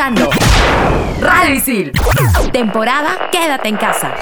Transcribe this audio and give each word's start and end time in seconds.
escuchando 0.00 0.30
Radio 1.20 1.54
Isil. 1.54 1.92
Temporada 2.52 3.28
Quédate 3.30 3.68
en 3.68 3.76
casa. 3.76 4.14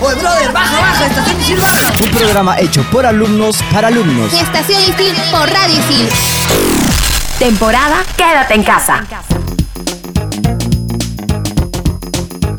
Oye, 0.00 0.14
brother, 0.20 0.52
baja, 0.52 0.80
baja, 0.80 1.06
estación 1.06 1.40
Isil 1.40 1.56
baja. 1.56 2.04
Un 2.04 2.10
programa 2.10 2.60
hecho 2.60 2.82
por 2.92 3.06
alumnos 3.06 3.62
para 3.72 3.88
alumnos. 3.88 4.32
Estación 4.34 4.82
Isil 4.82 5.16
por 5.30 5.50
Radio 5.50 5.78
Isil. 5.78 6.08
Temporada 7.38 8.02
Quédate 8.16 8.54
en 8.54 8.62
casa. 8.62 9.06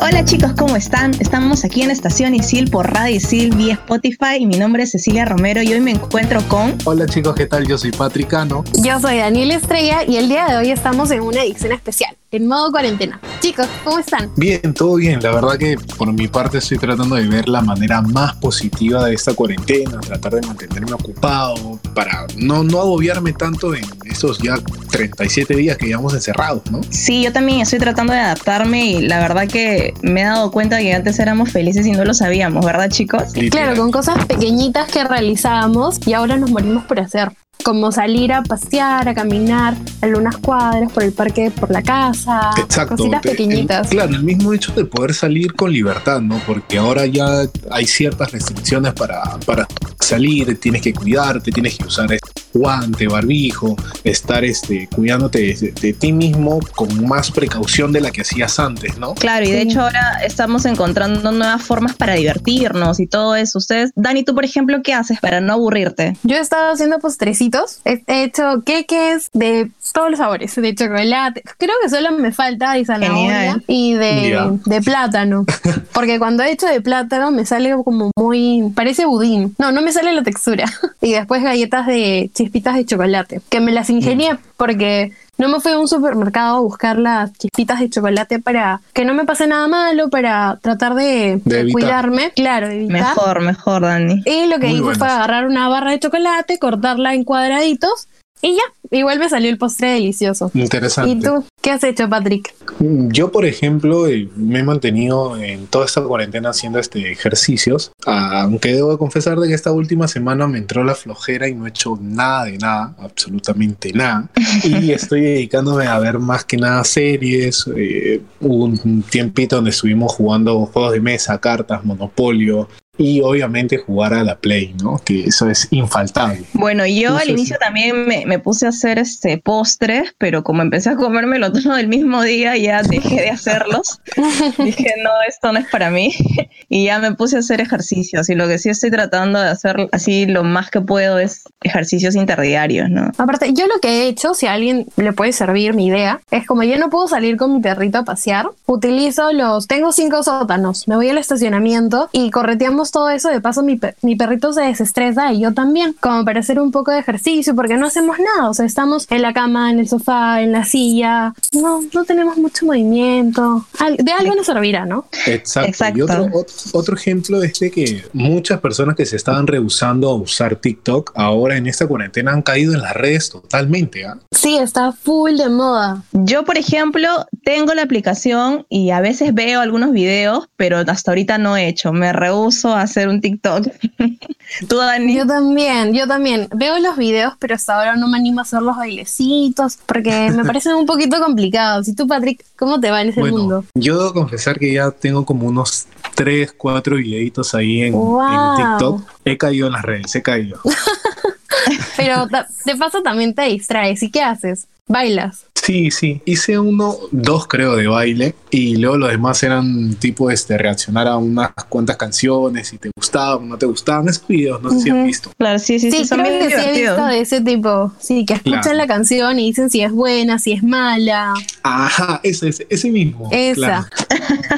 Hola 0.06 0.26
chicos, 0.26 0.52
¿cómo 0.58 0.76
están? 0.76 1.14
Estamos 1.22 1.64
aquí 1.64 1.82
en 1.82 1.90
Estación 1.90 2.36
Isil 2.36 2.70
por 2.70 2.94
Radio 2.94 3.16
Isil 3.16 3.56
vía 3.56 3.76
Spotify 3.76 4.36
y 4.38 4.46
mi 4.46 4.58
nombre 4.58 4.84
es 4.84 4.92
Cecilia 4.92 5.24
Romero 5.24 5.62
y 5.64 5.72
hoy 5.72 5.80
me 5.80 5.92
encuentro 5.92 6.42
con... 6.50 6.78
Hola 6.84 7.06
chicos, 7.06 7.34
¿qué 7.36 7.46
tal? 7.46 7.66
Yo 7.66 7.78
soy 7.78 7.92
Patricano. 7.92 8.66
Yo 8.84 9.00
soy 9.00 9.20
Daniel 9.20 9.52
Estrella 9.52 10.04
y 10.06 10.18
el 10.18 10.28
día 10.28 10.46
de 10.48 10.58
hoy 10.58 10.72
estamos 10.72 11.10
en 11.12 11.22
una 11.22 11.42
edición 11.44 11.72
especial, 11.72 12.18
en 12.32 12.48
modo 12.50 12.70
cuarentena. 12.70 13.22
Chicos, 13.54 13.68
¿cómo 13.84 14.00
están? 14.00 14.32
Bien, 14.36 14.74
todo 14.74 14.96
bien. 14.96 15.22
La 15.22 15.32
verdad 15.32 15.60
que 15.60 15.78
por 15.96 16.12
mi 16.12 16.28
parte 16.28 16.58
estoy 16.58 16.80
tratando 16.80 17.14
de 17.14 17.28
ver 17.28 17.48
la 17.48 17.62
manera 17.62 18.02
más 18.02 18.34
positiva 18.38 19.06
de 19.06 19.14
esta 19.14 19.36
cuarentena, 19.36 20.00
tratar 20.00 20.34
de 20.34 20.48
mantenerme 20.48 20.94
ocupado 20.94 21.80
para 21.94 22.26
no, 22.36 22.64
no 22.64 22.82
agobiarme 22.82 23.32
tanto 23.34 23.76
en 23.76 23.86
esos 24.06 24.40
ya 24.40 24.56
37 24.90 25.56
días 25.56 25.78
que 25.78 25.86
llevamos 25.86 26.16
encerrados, 26.16 26.64
¿no? 26.72 26.82
Sí, 26.90 27.22
yo 27.22 27.32
también 27.32 27.62
estoy 27.62 27.78
tratando 27.78 28.14
de 28.14 28.22
adaptarme 28.22 28.88
y 28.88 29.02
la 29.04 29.20
verdad 29.20 29.48
que 29.48 29.94
me 30.02 30.22
he 30.22 30.26
dado 30.26 30.52
cuenta 30.52 30.80
que 30.80 30.92
antes 30.92 31.20
éramos 31.20 31.52
felices 31.52 31.86
y 31.86 31.92
no 31.92 32.04
lo 32.06 32.16
sabíamos, 32.16 32.66
¿verdad 32.66 32.90
chicos? 32.90 33.36
Literal. 33.36 33.50
Claro, 33.52 33.80
con 33.80 33.92
cosas 33.92 34.26
pequeñitas 34.26 34.92
que 34.92 35.04
realizábamos 35.04 36.00
y 36.08 36.14
ahora 36.14 36.38
nos 36.38 36.50
morimos 36.50 36.86
por 36.86 37.00
hacer. 37.00 37.32
Como 37.62 37.94
salir 37.94 38.34
a 38.34 38.42
pasear, 38.44 39.08
a 39.08 39.14
caminar 39.14 39.74
algunas 40.02 40.36
cuadras 40.38 40.92
por 40.92 41.02
el 41.04 41.14
parque, 41.14 41.50
por 41.50 41.72
la 41.72 41.82
casa. 41.82 42.52
Exacto. 42.58 42.98
Cositas 42.98 43.22
te- 43.22 43.30
pequeñitas. 43.30 43.90
el- 43.90 43.98
claro, 43.98 44.16
el 44.16 44.24
mismo 44.24 44.52
hecho 44.52 44.74
de 44.74 44.84
poder 44.84 45.14
salir 45.14 45.54
con 45.54 45.72
libertad, 45.72 46.20
¿no? 46.20 46.40
Porque 46.46 46.78
ahora 46.78 47.06
ya 47.06 47.44
hay 47.72 47.86
ciertas 47.88 48.32
restricciones 48.34 48.92
para, 48.94 49.22
para 49.46 49.66
salir, 50.04 50.60
tienes 50.60 50.82
que 50.82 50.94
cuidarte, 50.94 51.52
tienes 51.52 51.78
que 51.78 51.86
usar 51.86 52.12
este 52.12 52.32
guante, 52.54 53.08
barbijo, 53.08 53.76
estar 54.04 54.44
este, 54.46 54.88
cuidándote 54.94 55.40
de, 55.40 55.72
de 55.72 55.94
ti 55.94 56.12
mismo 56.12 56.60
con 56.76 57.08
más 57.08 57.32
precaución 57.32 57.92
de 57.92 58.02
la 58.02 58.12
que 58.12 58.22
hacías 58.22 58.60
antes, 58.60 58.98
¿no? 59.00 59.16
Claro, 59.16 59.46
y 59.46 59.52
de 59.52 59.62
hecho 59.62 59.82
ahora 59.82 60.20
estamos 60.24 60.66
encontrando 60.66 61.32
nuevas 61.32 61.64
formas 61.64 61.96
para 61.96 62.14
divertirnos 62.14 63.00
y 63.00 63.08
todo 63.08 63.36
eso. 63.36 63.58
Ustedes, 63.58 63.92
Dani, 63.96 64.24
tú 64.24 64.36
por 64.36 64.46
ejemplo, 64.46 64.82
¿qué 64.84 64.94
haces 64.94 65.20
para 65.20 65.42
no 65.42 65.54
aburrirte? 65.54 66.16
Yo 66.24 66.36
he 66.36 66.40
estado 66.40 66.74
haciendo 66.74 67.00
postrecitos. 67.00 67.80
He 67.86 68.04
he 68.08 68.24
hecho 68.24 68.64
queques 68.66 69.30
de 69.34 69.72
todos 69.94 70.10
los 70.12 70.20
sabores, 70.20 70.56
de 70.56 70.76
chocolate. 70.76 71.42
Creo 71.58 71.76
que 71.82 71.90
solo 71.90 72.12
me 72.12 72.32
falta 72.32 72.74
de 72.74 72.86
zanahoria 72.86 73.40
Genial. 73.40 73.64
y 73.68 73.94
de, 73.94 74.60
de 74.66 74.82
plátano. 74.82 75.46
Porque 75.94 76.20
cuando 76.20 76.44
he 76.44 76.52
hecho 76.52 76.68
de 76.68 76.82
plátano 76.82 77.32
me 77.32 77.46
sale 77.46 77.74
como 77.84 78.12
muy. 78.16 78.72
Parece 78.76 79.06
budín. 79.06 79.56
No, 79.58 79.72
no 79.72 79.82
me 79.82 79.92
sale 79.94 80.14
la 80.14 80.24
textura. 80.24 80.66
Y 81.02 81.12
después 81.12 81.44
galletas 81.44 81.86
de 81.86 82.30
chispitas 82.34 82.76
de 82.76 82.86
chocolate. 82.86 83.42
Que 83.50 83.60
me 83.60 83.72
las 83.72 83.90
ingenié 83.90 84.38
porque. 84.58 85.12
No 85.36 85.50
me 85.50 85.60
fui 85.60 85.72
a 85.72 85.80
un 85.80 85.88
supermercado 85.88 86.58
a 86.58 86.60
buscar 86.60 87.00
las 87.00 87.34
chispitas 87.34 87.80
de 87.80 87.90
chocolate 87.90 88.40
para 88.40 88.82
que 88.94 89.04
no 89.04 89.16
me 89.16 89.26
pase 89.26 89.48
nada 89.48 89.68
malo, 89.68 90.10
para 90.10 90.60
tratar 90.62 90.94
de, 90.94 91.42
cuidarme. 91.72 92.32
Claro, 92.36 92.68
de 92.68 92.76
evitar. 92.76 93.00
Mejor, 93.00 93.42
mejor, 93.42 93.82
Dani. 93.82 94.22
Y 94.26 94.46
lo 94.46 94.60
que 94.60 94.68
Muy 94.68 94.76
hice 94.76 94.84
buenas. 94.84 95.00
fue 95.00 95.08
agarrar 95.08 95.48
una 95.48 95.68
barra 95.70 95.90
de 95.90 96.00
chocolate, 96.00 96.60
cortarla 96.60 97.16
en 97.16 97.24
cuadraditos 97.24 98.08
y 98.44 98.56
ya. 98.56 98.64
Igual 98.92 99.18
me 99.18 99.28
salió 99.28 99.50
el 99.50 99.58
postre 99.58 99.94
delicioso. 99.94 100.52
Interesante. 100.54 101.10
¿Y 101.10 101.20
tú? 101.20 101.44
¿Qué 101.62 101.72
has 101.72 101.84
hecho, 101.84 102.08
Patrick? 102.08 102.54
Yo, 102.80 103.32
por 103.32 103.46
ejemplo, 103.46 104.08
eh, 104.08 104.30
me 104.36 104.60
he 104.60 104.64
mantenido 104.64 105.36
en 105.38 105.66
toda 105.66 105.86
esta 105.86 106.02
cuarentena 106.02 106.50
haciendo 106.50 106.78
este 106.78 107.12
ejercicios, 107.12 107.92
aunque 108.06 108.74
debo 108.74 108.96
confesar 109.00 109.40
de 109.40 109.48
que 109.48 109.54
esta 109.56 109.72
última 109.72 110.08
semana 110.08 110.46
me 110.46 110.60
entró 110.60 110.84
la 110.84 110.94
flojera 110.94 111.48
y 111.48 111.56
no 111.56 111.66
he 111.66 111.70
hecho 111.70 111.98
nada 112.00 112.46
de 112.46 112.58
nada, 112.58 112.94
absolutamente 113.00 113.92
nada. 113.94 114.30
Y 114.64 114.92
estoy 114.92 115.22
dedicándome 115.22 115.88
a 115.88 115.98
ver 116.00 116.20
más 116.20 116.46
que 116.46 116.58
nada 116.58 116.84
series. 116.84 117.66
eh, 117.76 118.22
un 118.42 119.04
tiempito 119.04 119.56
donde 119.56 119.72
estuvimos 119.72 120.14
jugando 120.14 120.66
juegos 120.68 120.92
de 120.92 121.00
mesa, 121.00 121.40
cartas, 121.40 121.84
monopolio 121.84 122.68
y 122.96 123.22
obviamente 123.22 123.80
jugar 123.80 124.14
a 124.14 124.24
la 124.24 124.36
Play, 124.38 124.76
¿no? 124.84 125.00
Que 125.04 125.24
eso 125.24 125.50
es 125.50 125.68
infaltable. 125.72 126.44
Bueno, 126.54 126.86
yo 126.86 127.18
al 127.18 127.30
inicio 127.30 127.58
también 127.60 128.06
me, 128.06 128.26
me 128.28 128.38
puse 128.38 128.68
a 128.68 128.70
hacer 128.70 129.00
este 129.00 129.40
postres, 129.40 130.14
pero 130.20 130.44
como 130.44 130.62
empecé 130.62 130.92
a 130.92 130.96
comérmelo 130.96 131.52
todo 131.64 131.76
el 131.78 131.88
mismo 131.88 132.22
día, 132.22 132.56
ya 132.56 132.84
dejé 132.84 133.16
de 133.16 133.30
hacerlos. 133.32 134.00
Dije, 134.64 134.94
no, 135.04 135.10
esto 135.28 135.52
no 135.52 135.60
es 135.60 135.68
para 135.70 135.90
mí. 135.90 136.14
Y 136.70 136.86
ya 136.86 136.98
me 136.98 137.14
puse 137.14 137.36
a 137.36 137.40
hacer 137.40 137.62
ejercicios. 137.62 138.30
Y 138.30 138.36
lo 138.36 138.48
que 138.48 138.58
sí 138.58 138.70
estoy 138.70 138.90
tratando 138.90 139.40
de 139.40 139.48
hacer 139.48 139.90
así 139.92 140.26
lo 140.26 140.44
más 140.44 140.72
que 140.72 140.82
puedo 140.82 141.20
es 141.20 141.44
ejercicios 141.62 142.16
interdiarios, 142.16 142.90
¿no? 142.90 143.12
Aparte, 143.20 143.54
yo 143.54 143.68
lo 143.68 143.80
que 143.80 143.90
he 143.90 144.08
hecho, 144.08 144.34
si 144.34 144.48
a 144.48 144.54
alguien 144.54 144.88
le 144.96 145.14
puede 145.14 145.34
servir 145.34 145.76
mi 145.76 145.86
idea, 145.86 146.22
es 146.32 146.48
como 146.48 146.64
yo 146.64 146.80
no 146.80 146.90
puedo 146.90 147.08
salir 147.08 147.38
con 147.38 147.54
mi 147.54 147.62
perrito 147.62 148.00
a 148.00 148.06
pasear, 148.06 148.48
utilizo 148.66 149.32
los... 149.34 149.68
Tengo 149.68 149.92
cinco 149.92 150.24
sótanos, 150.24 150.88
me 150.88 150.96
voy 150.96 151.10
al 151.10 151.20
estacionamiento 151.20 152.10
y 152.12 152.32
correteamos 152.32 152.90
todo 152.94 153.10
eso. 153.10 153.28
De 153.30 153.42
paso, 153.42 153.62
mi, 153.64 153.76
pe- 153.76 153.96
mi 154.02 154.16
perrito 154.16 154.54
se 154.54 154.62
desestresa 154.62 155.34
y 155.34 155.42
yo 155.42 155.54
también, 155.54 155.94
como 156.00 156.24
para 156.24 156.40
hacer 156.40 156.60
un 156.60 156.72
poco 156.72 156.92
de 156.92 157.00
ejercicio, 157.00 157.54
porque 157.56 157.76
no 157.76 157.88
hacemos 157.88 158.18
nada. 158.20 158.50
O 158.50 158.54
sea, 158.54 158.66
estamos 158.66 159.06
en 159.10 159.22
la 159.22 159.34
cama, 159.34 159.70
en 159.72 159.80
el 159.80 159.90
sofá, 159.90 160.42
en 160.42 160.52
la 160.54 160.64
silla. 160.64 161.34
No, 161.54 161.82
no 161.94 162.06
tenemos 162.06 162.38
mucho 162.38 162.66
movimiento. 162.66 163.66
Al- 163.80 163.98
De 163.98 164.12
algo 164.12 164.36
nos 164.36 164.46
servirá, 164.46 164.86
¿no? 164.86 165.06
Exacto. 165.26 165.70
Exacto. 165.70 165.98
Y 165.98 166.02
otro, 166.04 166.26
ot- 166.28 166.70
otro 166.74 166.96
ejemplo 166.96 167.42
es 167.44 167.60
de 167.60 167.72
que 167.72 168.04
muchas 168.14 168.60
personas 168.60 168.96
que 168.96 169.06
se 169.06 169.16
estaban 169.16 169.48
rehusando 169.48 170.10
a 170.10 170.14
usar 170.16 170.56
TikTok 170.56 171.12
ahora 171.16 171.58
en 171.58 171.68
esta 171.68 171.88
cuarentena 171.88 172.32
han 172.32 172.42
caído 172.44 172.74
en 172.74 172.82
las 172.82 172.94
redes 172.94 173.30
totalmente. 173.30 174.06
¿ah? 174.06 174.18
Sí, 174.32 174.58
está 174.58 174.92
full 174.92 175.36
de 175.38 175.50
moda. 175.50 176.04
Yo, 176.12 176.44
por 176.46 176.58
ejemplo, 176.58 177.08
tengo 177.44 177.74
la 177.74 177.84
aplicación 177.84 178.66
y 178.70 178.92
a 178.92 179.02
veces 179.02 179.34
veo 179.34 179.60
algunos 179.62 179.92
videos, 179.92 180.48
pero 180.58 180.78
hasta 180.86 181.12
ahorita 181.12 181.38
no 181.38 181.58
he 181.58 181.68
hecho. 181.68 181.92
Me 181.94 182.14
rehuso 182.14 182.73
a 182.74 182.82
hacer 182.82 183.08
un 183.08 183.22
TikTok. 183.22 183.68
¿Tú, 184.68 184.78
Dani? 184.78 185.16
Yo 185.16 185.26
también, 185.26 185.94
yo 185.94 186.08
también. 186.08 186.48
Veo 186.56 186.78
los 186.80 186.98
videos, 186.98 187.34
pero 187.40 187.56
hasta 187.56 187.76
ahora 187.78 187.96
no 187.96 188.08
me 188.08 188.18
animo 188.18 188.40
a 188.40 188.44
hacer 188.44 188.62
los 188.62 188.76
bailecitos 188.78 189.78
porque 189.86 190.30
me 190.32 190.44
parecen 190.46 190.74
un 190.76 190.86
poquito 190.86 191.20
complicados. 191.20 191.88
¿Y 191.88 191.96
tú, 191.96 192.08
Patrick, 192.08 192.44
cómo 192.58 192.80
te 192.80 192.92
va 192.92 193.02
en 193.02 193.10
ese 193.10 193.20
Bueno, 193.20 193.38
mundo? 193.38 193.66
yo 193.76 193.98
debo 193.98 194.14
confesar 194.14 194.60
que 194.60 194.74
ya 194.74 194.92
tengo 194.92 195.26
como 195.26 195.48
unos 195.48 195.88
3, 196.16 196.54
4 196.58 196.98
videitos 196.98 197.54
ahí 197.56 197.82
en, 197.82 197.94
Wow. 197.94 198.22
en 198.30 198.58
TikTok. 198.66 199.02
He 199.26 199.38
caído 199.38 199.68
en 199.68 199.74
las 199.74 199.82
redes, 199.84 200.16
he 200.16 200.22
caído. 200.22 200.60
Pero 201.98 202.28
de 202.66 202.76
paso 202.76 203.02
también 203.02 203.34
te 203.34 203.44
distraes. 203.44 204.04
¿Y 204.04 204.12
qué 204.12 204.22
haces? 204.22 204.68
Bailas. 204.88 205.46
Sí, 205.56 205.92
sí. 205.92 206.22
Hice 206.26 206.60
uno, 206.60 206.94
dos 207.12 207.48
creo 207.48 207.78
de 207.78 207.88
baile 207.88 208.36
y 208.50 208.76
luego 208.76 208.98
los 208.98 209.10
demás 209.12 209.42
eran 209.44 209.94
tipo 209.96 210.30
este 210.30 210.58
reaccionar 210.58 211.08
a 211.08 211.16
unas 211.16 211.52
cuantas 211.70 211.96
canciones, 211.96 212.68
si 212.68 212.78
te 212.78 212.92
gustaban 212.94 213.46
o 213.46 213.48
no 213.48 213.58
te 213.58 213.66
gustaban. 213.66 214.10
Esos 214.10 214.28
videos, 214.28 214.62
no 214.62 214.72
sé 214.72 214.82
si 214.82 214.90
han 214.90 215.06
visto. 215.06 215.32
Claro, 215.38 215.58
sí, 215.60 215.80
sí, 215.80 215.90
Sí, 215.90 216.00
sí, 216.00 216.06
son 216.06 216.20
creo 216.20 216.38
que 216.50 216.54
sí 216.56 216.62
he 216.68 216.82
visto 216.82 217.06
de 217.06 217.20
ese 217.22 217.40
tipo. 217.40 217.94
Sí, 217.98 218.26
que 218.26 218.34
escuchan 218.34 218.62
Claro. 218.62 218.78
la 218.78 218.88
canción 218.88 219.40
y 219.40 219.48
dicen 219.48 219.70
si 219.70 219.82
es 219.82 219.92
buena, 219.94 220.38
si 220.38 220.52
es 220.52 220.64
mala. 220.64 221.34
Ajá, 221.64 222.20
ese, 222.24 222.50
ese, 222.50 222.68
ese 222.70 222.92
mismo. 222.92 223.30
Esa. 223.32 223.56
claro. 223.56 223.86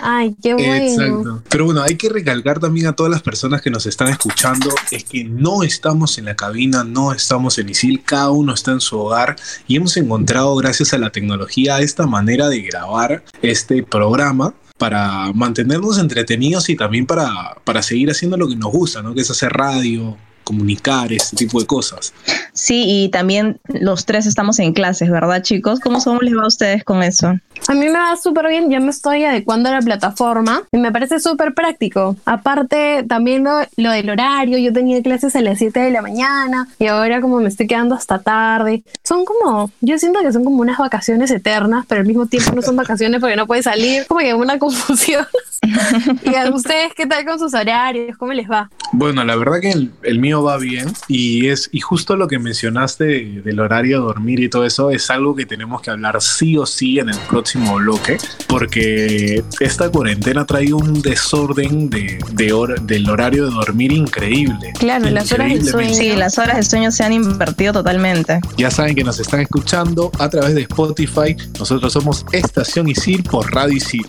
Ay, 0.02 0.36
qué 0.42 0.56
bueno. 0.56 0.74
Exacto. 0.74 1.44
Pero 1.50 1.66
bueno, 1.66 1.84
hay 1.84 1.98
que 1.98 2.10
recalcar 2.10 2.60
también 2.60 2.88
a 2.88 2.94
todas 2.94 3.12
las 3.12 3.22
personas 3.22 3.62
que 3.62 3.70
nos 3.70 3.86
están 3.86 4.08
escuchando, 4.08 4.70
es 4.90 5.04
que 5.04 5.24
no 5.24 5.62
estamos 5.62 6.18
en 6.18 6.26
la 6.26 6.36
cabina, 6.36 6.84
no 6.84 7.14
estamos 7.14 7.60
en 7.60 7.70
ISIL, 7.70 8.02
cada 8.04 8.32
uno 8.32 8.54
está 8.56 8.72
en 8.72 8.82
su 8.82 8.98
hogar 9.00 9.36
y 9.68 9.76
hemos 9.76 9.96
encontrado, 9.98 10.15
gracias 10.24 10.94
a 10.94 10.98
la 10.98 11.10
tecnología, 11.10 11.80
esta 11.80 12.06
manera 12.06 12.50
de 12.50 12.62
grabar 12.62 13.24
este 13.42 13.84
programa 13.84 14.54
para 14.78 15.32
mantenernos 15.34 16.00
entretenidos 16.00 16.70
y 16.70 16.76
también 16.76 17.06
para, 17.06 17.56
para 17.64 17.82
seguir 17.82 18.10
haciendo 18.12 18.38
lo 18.38 18.48
que 18.48 18.56
nos 18.56 18.72
gusta, 18.72 19.02
¿no? 19.02 19.14
Que 19.14 19.22
es 19.22 19.32
hacer 19.32 19.52
radio, 19.52 20.18
comunicar, 20.44 21.12
este 21.12 21.36
tipo 21.36 21.60
de 21.60 21.66
cosas. 21.66 22.14
Sí, 22.54 22.84
y 22.88 23.10
también 23.10 23.60
los 23.68 24.06
tres 24.06 24.26
estamos 24.26 24.60
en 24.60 24.74
clases, 24.74 25.10
¿verdad, 25.10 25.42
chicos? 25.42 25.80
¿Cómo, 25.80 26.02
cómo 26.02 26.22
les 26.22 26.36
va 26.36 26.44
a 26.44 26.48
ustedes 26.48 26.84
con 26.84 27.04
eso? 27.04 27.34
A 27.68 27.74
mí 27.74 27.86
me 27.88 27.94
va 27.94 28.16
súper 28.16 28.48
bien, 28.48 28.70
ya 28.70 28.80
me 28.80 28.92
estoy 28.92 29.24
adecuando 29.24 29.70
a 29.70 29.74
la 29.74 29.82
plataforma 29.82 30.64
y 30.72 30.78
me 30.78 30.92
parece 30.92 31.20
súper 31.20 31.54
práctico. 31.54 32.16
Aparte, 32.26 33.04
también 33.08 33.44
lo, 33.44 33.60
lo 33.78 33.92
del 33.92 34.10
horario, 34.10 34.58
yo 34.58 34.72
tenía 34.72 35.02
clases 35.02 35.36
a 35.36 35.42
las 35.42 35.58
7 35.58 35.80
de 35.80 35.92
la 35.92 36.02
mañana 36.02 36.68
y 36.78 36.88
ahora 36.88 37.22
como 37.22 37.40
me 37.40 37.48
estoy 37.48 37.68
quedando 37.68 37.96
hasta 37.96 38.20
tarde. 38.20 38.84
Son 39.04 39.26
como, 39.26 39.72
yo 39.82 39.98
siento 39.98 40.20
que 40.22 40.32
son 40.32 40.44
como 40.44 40.62
unas 40.62 40.78
vacaciones 40.78 41.32
eternas, 41.32 41.86
pero 41.88 42.02
al 42.02 42.08
mismo 42.08 42.28
tiempo 42.28 42.52
no 42.54 42.62
son 42.62 42.76
vacaciones 42.76 43.20
porque 43.20 43.36
no 43.36 43.48
puede 43.48 43.64
salir, 43.64 44.06
como 44.08 44.20
que 44.20 44.34
una 44.34 44.60
confusión. 44.60 45.26
y 46.24 46.36
a 46.36 46.50
ustedes, 46.52 46.94
¿qué 46.96 47.08
tal 47.08 47.26
con 47.26 47.40
sus 47.40 47.54
horarios? 47.54 48.16
¿Cómo 48.18 48.34
les 48.34 48.50
va? 48.50 48.70
Bueno, 48.92 49.24
la 49.24 49.36
verdad 49.36 49.60
que 49.60 49.72
el, 49.72 49.92
el 50.04 50.20
mío 50.20 50.44
va 50.44 50.58
bien 50.58 50.94
y 51.08 51.48
es 51.48 51.70
y 51.72 51.80
justo 51.80 52.16
lo 52.16 52.28
que 52.28 52.38
mencionaste 52.38 53.42
del 53.44 53.60
horario 53.60 54.00
de 54.00 54.06
dormir 54.06 54.40
y 54.40 54.50
todo 54.50 54.66
eso 54.66 54.92
es 54.92 55.10
algo 55.10 55.36
que 55.36 55.46
tenemos 55.46 55.82
que 55.82 55.90
hablar 55.90 56.22
sí 56.22 56.58
o 56.58 56.66
sí 56.66 57.00
en 57.00 57.10
el 57.10 57.18
próximo 57.28 57.45
bloque 57.76 58.18
porque 58.48 59.44
esta 59.60 59.90
cuarentena 59.90 60.42
ha 60.42 60.46
traído 60.46 60.78
un 60.78 61.02
desorden 61.02 61.90
de, 61.90 62.18
de 62.32 62.54
hora- 62.54 62.76
del 62.82 63.10
horario 63.10 63.46
de 63.46 63.52
dormir 63.52 63.92
increíble. 63.92 64.74
Claro, 64.80 65.10
las 65.10 65.32
horas 65.32 65.48
del 65.48 65.58
Increíblemente. 65.58 65.96
sueño. 65.96 66.12
Sí, 66.14 66.18
las 66.18 66.38
horas 66.38 66.58
de 66.58 66.64
sueño 66.64 66.92
se 66.92 67.04
han 67.04 67.14
invertido 67.14 67.74
totalmente. 67.74 68.40
Ya 68.58 68.70
saben 68.72 68.96
que 68.96 69.04
nos 69.04 69.20
están 69.20 69.42
escuchando 69.42 70.12
a 70.20 70.30
través 70.30 70.56
de 70.56 70.62
Spotify. 70.62 71.36
Nosotros 71.60 71.94
somos 71.94 72.26
Estación 72.32 72.88
Isil 72.90 73.24
por 73.24 73.52
Radio 73.54 73.74
Isil. 73.78 74.06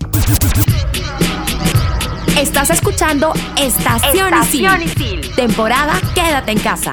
Estás 2.38 2.70
escuchando 2.70 3.32
Estación, 3.56 4.26
Estación 4.34 4.82
Isil. 4.82 5.20
Temporada 5.34 6.00
Quédate 6.14 6.52
en 6.52 6.58
casa. 6.58 6.92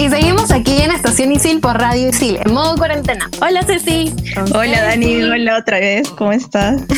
Y 0.00 0.08
seguimos 0.08 0.50
aquí 0.50 0.80
en 0.80 0.92
Estación 0.92 1.30
Isil 1.30 1.60
por 1.60 1.78
Radio 1.78 2.08
Isil, 2.08 2.38
en 2.42 2.54
modo 2.54 2.74
cuarentena. 2.74 3.28
Hola 3.42 3.62
Ceci. 3.64 4.10
Hola 4.54 4.82
Dani, 4.82 5.22
hola 5.24 5.58
otra 5.58 5.78
vez, 5.78 6.08
¿cómo 6.08 6.32
estás? 6.32 6.80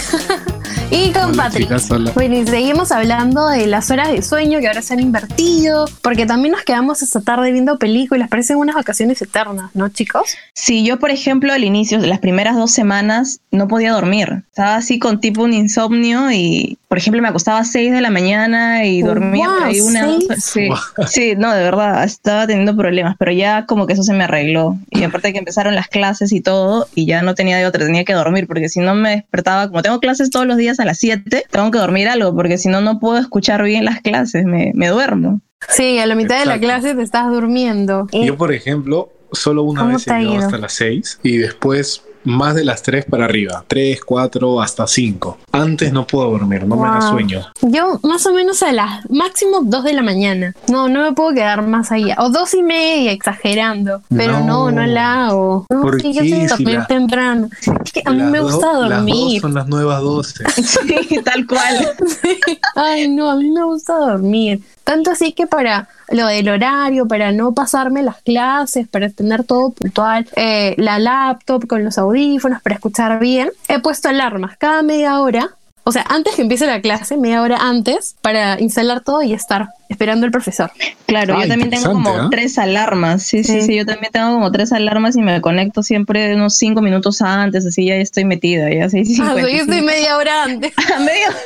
Y 0.95 1.11
con 1.13 1.31
Hola, 1.31 1.45
Patrick. 1.45 1.69
chicas, 1.69 1.91
hola. 1.91 2.13
Bueno, 2.13 2.37
y 2.37 2.47
seguimos 2.47 2.93
hablando 2.93 3.49
de 3.49 3.67
las 3.67 3.91
horas 3.91 4.13
de 4.13 4.21
sueño 4.21 4.61
que 4.61 4.67
ahora 4.69 4.83
se 4.83 4.93
han 4.93 5.01
invertido, 5.01 5.87
porque 6.03 6.27
también 6.27 6.53
nos 6.53 6.65
quedamos 6.65 7.01
esta 7.01 7.23
tarde 7.23 7.51
viendo 7.51 7.79
películas, 7.79 8.29
parecen 8.29 8.59
unas 8.59 8.75
vacaciones 8.75 9.23
eternas, 9.23 9.71
¿no, 9.73 9.89
chicos? 9.89 10.37
Sí, 10.53 10.85
yo 10.85 10.99
por 10.99 11.11
ejemplo 11.11 11.51
al 11.55 11.65
inicio, 11.65 11.99
las 11.99 12.19
primeras 12.19 12.57
dos 12.57 12.73
semanas, 12.73 13.41
no 13.51 13.69
podía 13.69 13.93
dormir. 13.93 14.43
Estaba 14.49 14.77
así 14.77 14.99
con 14.99 15.19
tipo 15.19 15.43
un 15.43 15.55
insomnio 15.55 16.31
y, 16.31 16.77
por 16.93 16.99
ejemplo, 16.99 17.23
me 17.23 17.29
acostaba 17.29 17.59
a 17.59 17.65
6 17.65 17.91
de 17.91 18.03
la 18.03 18.11
mañana 18.11 18.85
y 18.85 19.03
Oh, 19.03 19.07
dormía 19.07 19.47
por 19.47 19.61
wow, 19.61 19.65
ahí 19.65 19.81
una... 19.81 20.19
Sí, 20.37 20.69
sí, 21.07 21.35
no, 21.39 21.51
de 21.55 21.63
verdad, 21.63 22.05
estaba 22.05 22.47
teniendo 22.47 22.77
problemas, 22.77 23.17
pero 23.19 23.33
ya 23.33 23.65
como 23.65 23.87
que 23.87 23.95
eso 23.95 24.03
se 24.03 24.13
me 24.13 24.25
arregló. 24.25 24.77
Y 24.91 25.03
aparte 25.03 25.33
que 25.33 25.39
empezaron 25.39 25.75
las 25.75 25.89
clases 25.89 26.33
y 26.33 26.43
todo, 26.43 26.87
y 26.95 27.07
ya 27.07 27.23
no 27.23 27.35
tenía 27.35 27.57
de 27.57 27.65
otra, 27.65 27.87
tenía 27.87 28.05
que 28.05 28.13
dormir, 28.13 28.47
porque 28.47 28.69
si 28.69 28.81
no 28.81 28.95
me 28.95 29.09
despertaba, 29.09 29.69
como 29.69 29.81
tengo 29.81 30.01
clases 30.01 30.29
todos 30.29 30.45
los 30.45 30.59
días 30.59 30.81
a 30.81 30.85
las 30.85 30.99
7, 30.99 31.47
tengo 31.51 31.71
que 31.71 31.79
dormir 31.79 32.09
algo, 32.09 32.37
porque 32.37 32.59
si 32.59 32.69
no, 32.69 32.83
no 32.83 33.01
puedo 33.01 33.17
escuchar 33.17 33.63
bien 33.63 33.87
las 33.87 34.03
clases, 34.03 34.45
me, 34.45 34.73
me 34.75 34.89
duermo. 34.89 35.41
Sí, 35.71 35.99
a 35.99 36.05
la 36.05 36.15
mitad 36.15 36.41
de 36.41 36.45
la 36.45 36.59
clase 36.59 36.95
te 36.95 37.01
estás 37.01 37.31
durmiendo. 37.31 38.07
Yo, 38.13 38.37
por 38.37 38.53
ejemplo, 38.53 39.09
solo 39.33 39.63
una 39.63 39.81
¿Cómo 39.81 39.95
vez 39.95 40.07
he 40.07 40.23
ido? 40.25 40.41
hasta 40.41 40.59
las 40.59 40.75
6 40.75 41.21
y 41.23 41.39
después 41.39 42.03
más 42.25 42.55
de 42.55 42.65
las 42.65 42.83
3 42.83 43.05
para 43.07 43.25
arriba. 43.25 43.65
3, 43.67 44.01
4, 44.05 44.61
hasta 44.63 44.87
5. 44.87 45.39
Antes 45.53 45.93
no 45.93 46.07
puedo 46.07 46.31
dormir, 46.31 46.65
no 46.67 46.77
me 46.77 46.89
da 46.89 47.01
Wow. 47.01 47.11
sueño. 47.11 47.47
Yo 47.63 47.99
más 48.03 48.25
o 48.27 48.33
menos 48.33 48.63
a 48.63 48.73
las 48.73 49.11
máximo 49.11 49.61
dos 49.63 49.85
de 49.85 49.93
la 49.93 50.03
mañana. 50.03 50.55
No, 50.69 50.89
no 50.89 51.03
me 51.03 51.13
puedo 51.13 51.35
quedar 51.35 51.63
más 51.67 51.91
allá. 51.93 52.17
O 52.19 52.29
dos 52.31 52.55
y 52.55 52.63
media, 52.63 53.13
exagerando. 53.13 54.03
Pero 54.09 54.41
no, 54.41 54.71
No. 54.71 54.73
no, 54.73 54.87
la 54.87 55.27
hago. 55.27 55.67
No, 55.71 55.83
¿Por 55.83 56.01
sí, 56.01 56.13
yo 56.13 56.23
qué? 56.23 56.31
soy 56.31 56.39
de 56.41 56.49
Si 56.49 56.57
dormir 56.57 56.79
la- 56.79 56.87
temprano. 56.87 57.49
Es 57.85 57.93
que 57.93 58.03
a 58.05 58.11
mí 58.11 58.19
Las 58.19 58.31
me 58.31 58.39
do- 58.39 58.45
gusta 58.45 58.67
Las 58.73 58.81
dos 58.81 58.89
dormir. 58.91 59.41
son 59.41 59.55
las 59.55 59.69
nuevas 59.69 60.01
12. 60.03 60.45
Sí, 60.63 61.21
tal 61.25 61.47
cual. 61.47 61.93
Ay, 62.77 63.09
no, 63.09 63.31
a 63.31 63.37
mí 63.37 63.51
me 63.51 63.65
gusta 63.65 63.95
dormir. 63.97 64.61
Tanto 64.85 65.11
así 65.11 65.33
que 65.33 65.47
para 65.47 65.89
lo 66.11 66.27
del 66.27 66.49
horario, 66.49 67.07
para 67.07 67.33
no 67.33 67.53
pasarme 67.55 68.03
las 68.03 68.21
clases, 68.23 68.89
para 68.89 69.09
tener 69.11 69.45
todo 69.45 69.71
puntual, 69.71 70.27
eh, 70.37 70.75
la 70.79 70.99
laptop 70.99 71.67
con 71.67 71.85
los 71.85 71.99
audífonos, 71.99 72.61
para 72.63 72.75
escuchar 72.77 73.19
bien, 73.21 73.51
he 73.69 73.79
puesto 73.79 74.09
alarmas 74.09 74.57
cada 74.59 74.83
media 74.83 75.21
hora. 75.21 75.51
O 75.85 75.91
sea, 75.91 76.05
antes 76.09 76.37
que 76.37 76.43
empiece 76.43 76.65
la 76.69 76.81
clase, 76.81 77.17
media 77.17 77.43
hora 77.43 77.57
antes, 77.61 78.15
para 78.23 78.61
instalar 78.61 79.01
todo 79.01 79.21
y 79.23 79.33
estar 79.33 79.67
esperando 79.89 80.27
al 80.27 80.31
profesor. 80.31 80.71
Claro, 81.07 81.35
Ah, 81.37 81.43
yo 81.43 81.49
también 81.49 81.71
tengo 81.71 81.91
como 81.93 82.09
¿ah? 82.11 82.29
tres 82.31 82.57
alarmas. 82.57 83.25
Sí, 83.25 83.43
sí, 83.43 83.61
Sí. 83.61 83.67
sí, 83.67 83.75
yo 83.79 83.85
también 83.85 84.13
tengo 84.13 84.33
como 84.33 84.53
tres 84.53 84.73
alarmas 84.73 85.17
y 85.17 85.23
me 85.23 85.41
conecto 85.41 85.83
siempre 85.83 86.37
unos 86.37 86.57
cinco 86.57 86.83
minutos 86.83 87.21
antes, 87.21 87.67
así 87.67 87.87
ya 87.87 87.97
estoy 87.97 88.25
metida, 88.25 88.73
ya 88.73 88.89
seis 88.89 89.19
Ah, 89.21 89.35
yo 89.37 89.47
estoy 89.49 89.81
media 89.83 90.17
hora 90.19 90.45
antes. 90.45 90.73
medio. 91.01 91.37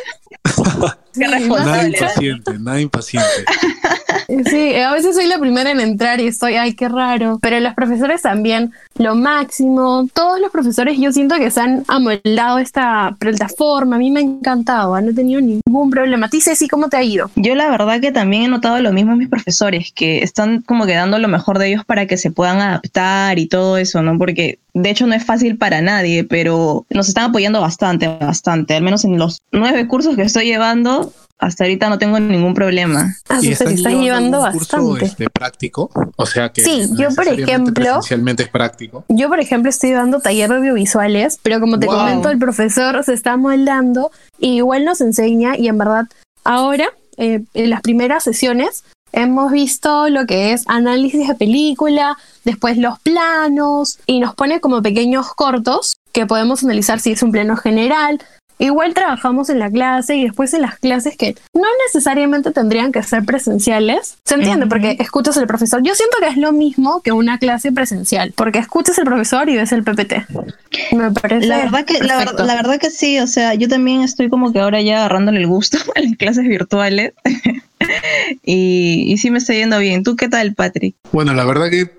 Nada 1.17 1.89
impaciente, 1.89 2.59
nada 2.59 2.81
impaciente. 2.81 3.45
Sí, 4.29 4.75
a 4.77 4.93
veces 4.93 5.15
soy 5.15 5.27
la 5.27 5.39
primera 5.39 5.71
en 5.71 5.81
entrar 5.81 6.21
y 6.21 6.27
estoy, 6.27 6.57
ay, 6.57 6.75
qué 6.75 6.89
raro. 6.89 7.39
Pero 7.41 7.61
los 7.61 7.75
profesores 7.75 8.23
también, 8.23 8.73
lo 8.97 9.15
máximo. 9.15 10.09
Todos 10.13 10.41
los 10.41 10.51
profesores 10.51 10.99
yo 10.99 11.13
siento 11.13 11.37
que 11.37 11.51
se 11.51 11.61
han 11.61 11.85
amoldado 11.89 12.59
esta 12.59 13.15
plataforma. 13.19 13.97
A 13.97 13.99
mí 13.99 14.11
me 14.11 14.21
ha 14.21 14.23
encantado, 14.23 15.01
no 15.01 15.11
he 15.11 15.15
tenido 15.15 15.41
ningún 15.41 15.91
problema. 15.91 16.29
Ti, 16.29 16.41
Ceci, 16.41 16.69
¿cómo 16.69 16.89
te 16.89 16.97
ha 16.97 17.03
ido? 17.03 17.31
Yo 17.37 17.55
la 17.55 17.71
verdad 17.71 18.01
que 18.01 18.13
también 18.13 18.45
he 18.45 18.49
notado 18.49 18.81
lo 18.81 18.93
mismo 18.93 19.13
en 19.13 19.19
mis 19.19 19.29
profesores, 19.29 19.93
que 19.95 20.23
están 20.23 20.63
como 20.63 20.87
que 20.87 20.95
dando 20.95 21.19
lo 21.19 21.29
mejor 21.29 21.59
de 21.59 21.69
ellos 21.69 21.85
para 21.85 22.07
que 22.07 22.17
se 22.17 22.31
puedan 22.31 22.61
adaptar 22.61 23.39
y 23.39 23.47
todo 23.47 23.79
eso, 23.79 24.03
¿no? 24.03 24.19
Porque 24.19 24.59
de 24.75 24.91
hecho 24.91 25.07
no 25.07 25.15
es 25.15 25.25
fácil 25.25 25.57
para 25.57 25.81
nadie, 25.81 26.25
pero 26.25 26.85
nos 26.91 27.09
están 27.09 27.31
apoyando 27.31 27.61
bastante, 27.61 28.09
bastante. 28.09 28.75
Al 28.75 28.83
menos 28.83 29.05
en 29.05 29.19
los 29.19 29.41
nueve 29.53 29.87
cursos 29.87 30.17
que 30.17 30.23
estoy 30.23 30.47
llevando, 30.47 31.13
hasta 31.39 31.65
ahorita 31.65 31.89
no 31.91 31.99
tengo 31.99 32.19
ningún 32.19 32.55
problema. 32.55 33.15
Ah, 33.29 33.39
¿Y 33.43 33.53
o 33.53 33.57
sea, 33.57 33.67
que 33.67 33.75
estás 33.75 33.93
llevando 33.93 34.41
bastante. 34.41 35.05
este, 35.05 35.29
práctico? 35.31 35.91
O 36.17 36.25
sea 36.27 36.49
que 36.51 36.63
Sí, 36.63 36.89
yo, 36.97 37.09
por 37.15 37.29
ejemplo- 37.29 38.01
es 38.01 38.49
práctico. 38.49 39.05
Yo, 39.09 39.29
por 39.29 39.41
ejemplo, 39.41 39.69
estoy 39.69 39.91
dando 39.93 40.21
taller 40.21 40.49
de 40.51 40.57
audiovisuales, 40.57 41.39
pero 41.43 41.61
como 41.61 41.79
te 41.79 41.87
Wow. 41.87 41.97
comento, 41.99 42.31
el 42.31 42.39
profesor 42.39 43.03
se 43.05 43.13
está 43.13 43.37
moldando 43.37 44.11
y 44.39 44.57
igual 44.57 44.85
nos 44.85 45.01
enseña 45.01 45.57
y 45.59 45.69
en 45.69 45.77
verdad 45.79 46.05
ahora, 46.45 46.87
eh, 47.19 47.43
en 47.55 47.71
las 47.71 47.81
primeras 47.83 48.25
sesiones, 48.25 48.85
hemos 49.13 49.51
visto 49.53 50.09
lo 50.09 50.27
que 50.27 50.53
es 50.53 50.65
análisis 50.67 51.27
de 51.29 51.35
película, 51.35 52.17
después 52.45 52.77
los 52.77 52.99
planos 53.01 53.99
y 54.07 54.21
nos 54.21 54.35
pone 54.35 54.61
como 54.61 54.83
pequeños 54.83 55.33
cortos 55.35 55.97
que 56.13 56.27
podemos 56.27 56.63
analizar 56.65 57.01
si 57.01 57.13
es 57.13 57.23
un 57.23 57.33
plano 57.33 57.57
general. 57.57 58.21
Igual 58.59 58.95
trabajamos 58.95 59.51
en 59.51 59.59
la 59.59 59.71
clase 59.71 60.17
y 60.17 60.25
después 60.25 60.55
en 60.55 60.63
las 60.63 60.79
clases 60.79 61.17
que 61.17 61.35
no 61.53 61.67
necesariamente 61.87 62.53
tendrían 62.53 62.91
que 62.91 63.03
ser 63.03 63.25
presenciales. 63.25 64.17
Se 64.25 64.35
entiende 64.35 64.67
porque 64.67 64.97
escuchas 64.99 65.37
al 65.37 65.47
profesor. 65.47 65.83
Yo 65.83 65.95
siento 65.95 66.17
que 66.21 66.29
es 66.29 66.37
lo 66.37 66.53
mismo 66.53 67.03
que 67.03 67.13
una 67.13 67.39
clase 67.39 67.71
presencial, 67.73 68.33
porque 68.35 68.59
escuchas 68.59 68.99
al 68.99 69.05
profesor 69.05 69.49
y 69.49 69.57
ves 69.57 69.73
el 69.73 69.85
PPT. 69.85 70.27
Me 70.93 71.11
parece. 71.11 71.47
La 71.47 71.59
verdad 71.59 71.85
que 71.85 71.99
la, 71.99 72.25
la 72.25 72.55
verdad 72.55 72.79
que 72.79 72.91
sí, 72.91 73.19
o 73.21 73.27
sea, 73.27 73.55
yo 73.55 73.69
también 73.69 74.03
estoy 74.03 74.31
como 74.31 74.53
que 74.53 74.61
ahora 74.61 74.81
ya 74.81 74.99
agarrándole 74.99 75.41
el 75.41 75.47
gusto 75.47 75.79
a 75.95 76.01
las 76.01 76.17
clases 76.17 76.45
virtuales. 76.45 77.13
y, 78.45 79.05
y 79.07 79.19
sí 79.19 79.31
me 79.31 79.39
está 79.39 79.53
yendo 79.53 79.79
bien. 79.79 80.03
¿Tú 80.03 80.17
qué 80.17 80.29
tal, 80.29 80.55
Patrick? 80.55 80.97
Bueno, 81.13 81.35
la 81.35 81.45
verdad 81.45 81.69
que 81.69 81.91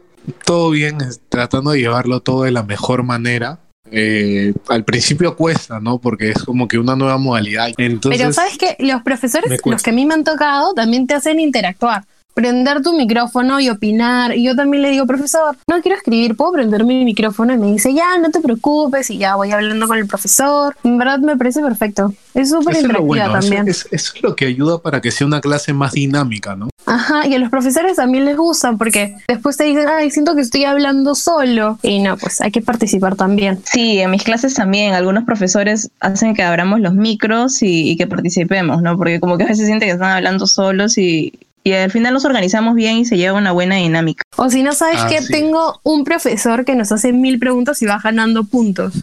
todo 0.45 0.69
bien, 0.71 0.97
tratando 1.29 1.71
de 1.71 1.79
llevarlo 1.79 2.21
todo 2.21 2.43
de 2.43 2.51
la 2.51 2.63
mejor 2.63 3.03
manera. 3.03 3.59
Eh, 3.91 4.53
al 4.69 4.83
principio 4.83 5.35
cuesta, 5.35 5.79
¿no? 5.79 5.97
Porque 5.99 6.31
es 6.31 6.43
como 6.43 6.67
que 6.67 6.77
una 6.77 6.95
nueva 6.95 7.17
modalidad. 7.17 7.69
Entonces, 7.77 8.19
Pero 8.21 8.33
sabes 8.33 8.57
que 8.57 8.75
los 8.79 9.01
profesores, 9.03 9.59
los 9.65 9.83
que 9.83 9.89
a 9.89 9.93
mí 9.93 10.05
me 10.05 10.13
han 10.13 10.23
tocado, 10.23 10.73
también 10.73 11.07
te 11.07 11.13
hacen 11.13 11.39
interactuar. 11.39 12.03
Prender 12.33 12.83
tu 12.83 12.93
micrófono 12.93 13.59
y 13.59 13.67
opinar. 13.69 14.35
Y 14.37 14.43
yo 14.43 14.55
también 14.55 14.83
le 14.83 14.91
digo, 14.91 15.07
profesor, 15.07 15.57
no 15.67 15.81
quiero 15.81 15.97
escribir, 15.97 16.35
¿puedo 16.35 16.51
prender 16.51 16.83
mi 16.85 17.03
micrófono? 17.03 17.51
Y 17.53 17.57
me 17.57 17.71
dice, 17.71 17.91
ya, 17.95 18.15
no 18.19 18.29
te 18.29 18.39
preocupes. 18.41 19.09
Y 19.09 19.17
ya 19.17 19.35
voy 19.35 19.49
hablando 19.51 19.87
con 19.87 19.97
el 19.97 20.05
profesor. 20.05 20.75
En 20.83 20.99
verdad 20.99 21.17
me 21.17 21.35
parece 21.35 21.61
perfecto. 21.61 22.13
Es 22.35 22.49
súper 22.51 22.75
interactiva 22.75 22.99
bueno, 22.99 23.23
eso, 23.39 23.39
también. 23.39 23.67
es- 23.67 23.87
eso 23.91 24.11
es 24.15 24.21
lo 24.21 24.35
que 24.35 24.45
ayuda 24.45 24.77
para 24.79 25.01
que 25.01 25.09
sea 25.09 25.25
una 25.25 25.41
clase 25.41 25.73
más 25.73 25.93
dinámica, 25.93 26.55
¿no? 26.55 26.69
Ajá, 26.87 27.27
y 27.27 27.35
a 27.35 27.39
los 27.39 27.49
profesores 27.49 27.97
también 27.97 28.23
les 28.25 28.37
gustan 28.37 28.77
porque 28.77 29.15
después 29.27 29.57
te 29.57 29.65
dicen, 29.65 29.87
ay, 29.89 30.09
siento 30.09 30.35
que 30.35 30.41
estoy 30.41 30.63
hablando 30.63 31.15
solo. 31.15 31.77
Y 31.83 31.99
no, 31.99 32.15
pues 32.17 32.39
hay 32.39 32.49
que 32.51 32.61
participar 32.61 33.15
también. 33.17 33.59
Sí, 33.65 33.99
en 33.99 34.09
mis 34.09 34.23
clases 34.23 34.53
también 34.53 34.93
algunos 34.93 35.25
profesores 35.25 35.91
hacen 35.99 36.33
que 36.33 36.43
abramos 36.43 36.79
los 36.79 36.93
micros 36.93 37.61
y, 37.61 37.91
y 37.91 37.97
que 37.97 38.07
participemos, 38.07 38.81
¿no? 38.81 38.97
Porque 38.97 39.19
como 39.19 39.37
que 39.37 39.43
a 39.43 39.47
veces 39.47 39.65
sienten 39.67 39.89
que 39.89 39.93
están 39.93 40.11
hablando 40.11 40.47
solos 40.47 40.97
y, 40.97 41.33
y 41.65 41.73
al 41.73 41.91
final 41.91 42.13
nos 42.13 42.23
organizamos 42.23 42.73
bien 42.73 42.95
y 42.97 43.05
se 43.05 43.17
lleva 43.17 43.37
una 43.37 43.51
buena 43.51 43.75
dinámica. 43.75 44.23
O 44.37 44.49
si 44.49 44.63
no 44.63 44.71
sabes 44.71 45.01
Así 45.01 45.09
que 45.15 45.17
es. 45.17 45.27
tengo 45.27 45.81
un 45.83 46.05
profesor 46.05 46.63
que 46.63 46.75
nos 46.75 46.93
hace 46.93 47.11
mil 47.11 47.37
preguntas 47.37 47.81
y 47.81 47.85
va 47.85 47.99
ganando 48.01 48.45
puntos. 48.45 48.93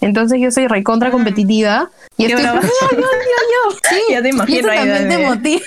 Entonces 0.00 0.40
yo 0.40 0.50
soy 0.50 0.66
recontra 0.66 1.10
competitiva 1.10 1.90
y 2.16 2.26
Qué 2.26 2.32
estoy 2.32 2.42
brava. 2.42 2.60
yo, 2.62 2.68
yo, 2.90 2.96
yo, 3.00 3.04
yo. 3.04 3.76
Sí, 3.90 3.96
Ya 4.10 4.22
te 4.22 4.28
y 4.28 4.32
imagino 4.32 4.58
eso 4.60 4.70
ahí, 4.70 4.78
también 4.78 5.08
te 5.08 5.18
motiva. 5.18 5.64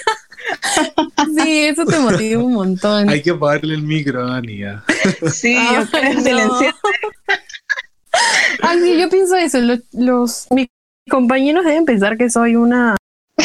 Sí, 1.36 1.60
eso 1.66 1.86
te 1.86 2.00
motiva 2.00 2.42
un 2.44 2.54
montón. 2.54 3.10
Hay 3.10 3.22
que 3.22 3.32
apagarle 3.32 3.74
el 3.76 3.82
micro 3.84 4.24
a 4.26 4.32
Dani 4.32 4.58
ya. 4.60 4.84
Sí, 5.32 5.56
no. 6.34 6.60
Ay, 8.62 8.80
sí, 8.82 9.00
yo 9.00 9.10
pienso 9.10 9.36
eso. 9.36 9.60
Los, 9.60 9.80
los- 9.94 10.48
mis 10.52 10.68
compañeros 11.10 11.66
deben 11.66 11.86
pensar 11.86 12.18
que 12.18 12.30
soy 12.30 12.56
una, 12.56 12.98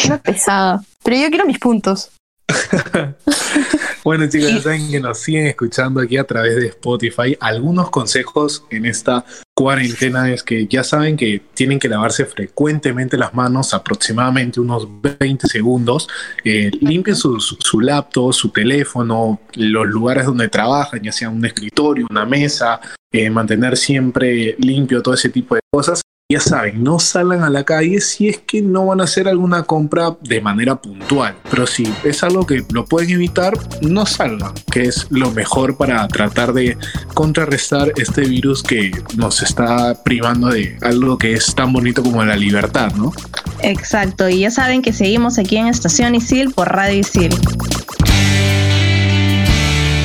una 0.07 0.19
pesada. 0.19 0.83
Pero 1.05 1.17
yo 1.17 1.29
quiero 1.31 1.47
mis 1.47 1.59
puntos. 1.59 2.11
Bueno 4.05 4.29
chicos, 4.29 4.51
ya 4.51 4.61
saben 4.61 4.91
que 4.91 4.99
nos 4.99 5.19
siguen 5.19 5.47
escuchando 5.47 6.01
aquí 6.01 6.17
a 6.17 6.25
través 6.25 6.57
de 6.57 6.67
Spotify. 6.67 7.37
Algunos 7.39 7.89
consejos 7.91 8.65
en 8.69 8.85
esta 8.85 9.25
cuarentena 9.55 10.29
es 10.33 10.43
que 10.43 10.67
ya 10.67 10.83
saben 10.83 11.17
que 11.17 11.41
tienen 11.55 11.79
que 11.79 11.89
lavarse 11.89 12.27
frecuentemente 12.27 13.17
las 13.17 13.33
manos, 13.33 13.73
aproximadamente 13.75 14.59
unos 14.59 14.89
20 15.01 15.47
segundos. 15.47 16.09
Eh, 16.43 16.73
limpien 16.81 17.15
su, 17.15 17.81
laptop, 17.81 18.33
su 18.33 18.49
teléfono, 18.49 19.41
los 19.55 19.87
lugares 19.87 20.27
donde 20.27 20.49
trabajan, 20.49 21.01
ya 21.01 21.13
sea 21.13 21.31
un 21.31 21.45
escritorio, 21.45 22.09
una 22.11 22.27
mesa, 22.27 22.81
eh, 23.13 23.31
mantener 23.31 23.77
siempre 23.77 24.57
limpio 24.59 25.01
todo 25.01 25.15
ese 25.15 25.29
tipo 25.29 25.55
de 25.55 25.61
cosas. 25.71 26.03
Ya 26.33 26.41
saben, 26.41 26.83
no 26.83 26.99
salgan 26.99 27.43
a 27.43 27.51
la 27.51 27.63
calle 27.63 28.01
si 28.01 28.31
es 28.31 28.39
que 28.39 28.63
no 28.63 28.87
van 28.87 29.03
a 29.03 29.05
hacer 29.05 29.29
alguna 29.29 29.65
compra 29.65 30.17
de 30.23 30.41
manera 30.41 30.77
puntual. 30.77 31.37
Pero 31.51 31.67
si 31.67 31.93
es 32.05 32.23
algo 32.23 32.47
que 32.47 32.65
lo 32.73 32.87
pueden 32.87 33.11
evitar, 33.11 33.53
no 33.83 34.07
salgan, 34.07 34.55
que 34.71 34.85
es 34.85 35.07
lo 35.11 35.31
mejor 35.33 35.77
para 35.77 36.09
tratar 36.09 36.55
de 36.55 36.79
contrarrestar 37.13 37.93
este 37.97 38.23
virus 38.23 38.63
que 38.63 38.93
nos 39.15 39.43
está 39.43 39.95
privando 40.03 40.49
de 40.49 40.79
algo 40.81 41.19
que 41.19 41.35
es 41.35 41.55
tan 41.55 41.71
bonito 41.71 42.03
como 42.03 42.25
la 42.25 42.37
libertad, 42.37 42.95
¿no? 42.95 43.13
Exacto, 43.61 44.27
y 44.27 44.39
ya 44.39 44.51
saben 44.51 44.81
que 44.81 44.95
seguimos 44.95 45.39
aquí 45.39 45.59
en 45.59 45.67
Estación 45.67 46.15
Isil 46.15 46.55
por 46.55 46.67
Radio 46.73 47.01
Isil. 47.01 47.35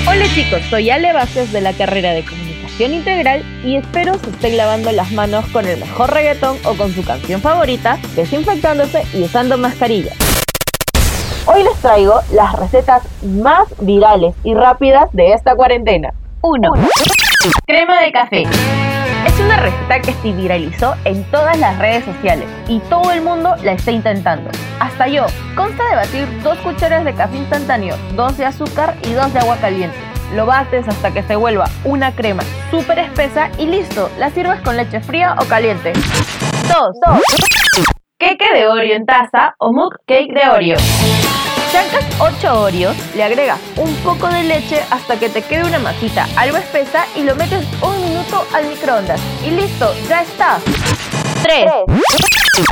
Hola 0.05 0.25
chicos, 0.36 0.60
soy 0.69 0.89
Ale 0.89 1.13
Vázquez 1.13 1.53
de 1.53 1.62
la 1.62 1.72
carrera 1.72 2.12
de 2.12 2.25
Comunicación 2.25 2.47
Integral 2.79 3.43
y 3.63 3.75
espero 3.75 4.13
se 4.19 4.29
estén 4.29 4.55
lavando 4.55 4.91
las 4.91 5.12
manos 5.12 5.46
con 5.48 5.65
el 5.65 5.79
mejor 5.79 6.13
reggaetón 6.13 6.57
o 6.63 6.75
con 6.75 6.93
su 6.93 7.03
canción 7.03 7.41
favorita, 7.41 7.98
desinfectándose 8.15 9.03
y 9.15 9.24
usando 9.24 9.57
mascarilla. 9.57 10.12
Hoy 11.48 11.63
les 11.63 11.75
traigo 11.77 12.19
las 12.34 12.53
recetas 12.53 13.01
más 13.24 13.67
virales 13.81 14.36
y 14.43 14.53
rápidas 14.53 15.10
de 15.12 15.34
esta 15.34 15.55
cuarentena. 15.55 16.13
1. 16.41 16.69
Crema 17.65 18.01
de 18.01 18.12
café. 18.12 18.43
Es 18.43 19.39
una 19.39 19.57
receta 19.57 20.00
que 20.00 20.13
se 20.13 20.31
viralizó 20.34 20.93
en 21.03 21.24
todas 21.31 21.57
las 21.57 21.79
redes 21.79 22.05
sociales 22.05 22.48
y 22.67 22.79
todo 22.81 23.12
el 23.12 23.22
mundo 23.22 23.55
la 23.63 23.72
está 23.72 23.91
intentando. 23.91 24.51
Hasta 24.79 25.07
yo. 25.07 25.25
Consta 25.55 25.84
de 25.89 25.96
batir 25.96 26.43
dos 26.43 26.60
cucharas 26.60 27.03
de 27.03 27.13
café 27.15 27.38
instantáneo, 27.38 27.96
dos 28.15 28.38
de 28.38 28.46
azúcar 28.46 28.96
y 29.03 29.13
dos 29.13 29.34
de 29.34 29.39
agua 29.39 29.57
caliente. 29.57 29.98
Lo 30.34 30.46
bates 30.46 30.88
hasta 30.88 31.12
que 31.12 31.24
se 31.24 31.36
vuelva 31.36 31.69
una 31.86 32.13
crema 32.13 32.43
súper 32.69 33.00
espesa 33.00 33.50
y 33.57 33.65
listo. 33.65 34.10
La 34.17 34.29
sirves 34.29 34.60
con 34.62 34.75
leche 34.75 35.00
fría 35.00 35.36
o 35.39 35.46
caliente. 35.46 35.93
2. 35.93 37.22
Queque 38.19 38.51
de 38.53 38.67
Oreo 38.67 38.96
en 38.96 39.05
taza 39.05 39.55
o 39.60 39.72
mug 39.72 39.93
cake 40.05 40.34
de 40.34 40.50
Oreo. 40.50 40.77
Sacas 41.72 42.05
8 42.19 42.62
Oreos, 42.62 42.96
le 43.15 43.24
agregas 43.24 43.60
un 43.77 43.93
poco 43.98 44.27
de 44.27 44.43
leche 44.43 44.81
hasta 44.89 45.19
que 45.19 45.29
te 45.29 45.41
quede 45.41 45.65
una 45.65 45.79
masita 45.79 46.25
algo 46.38 46.57
espesa 46.57 47.05
y 47.15 47.24
lo 47.24 47.36
metes 47.36 47.65
un 47.81 48.01
minuto 48.01 48.46
al 48.53 48.65
microondas. 48.67 49.22
Y 49.46 49.51
listo, 49.51 49.93
ya 50.07 50.24
está. 50.24 50.60
3. 51.43 51.65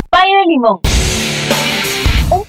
Pay 0.09 0.33
de 0.33 0.45
limón. 0.47 0.94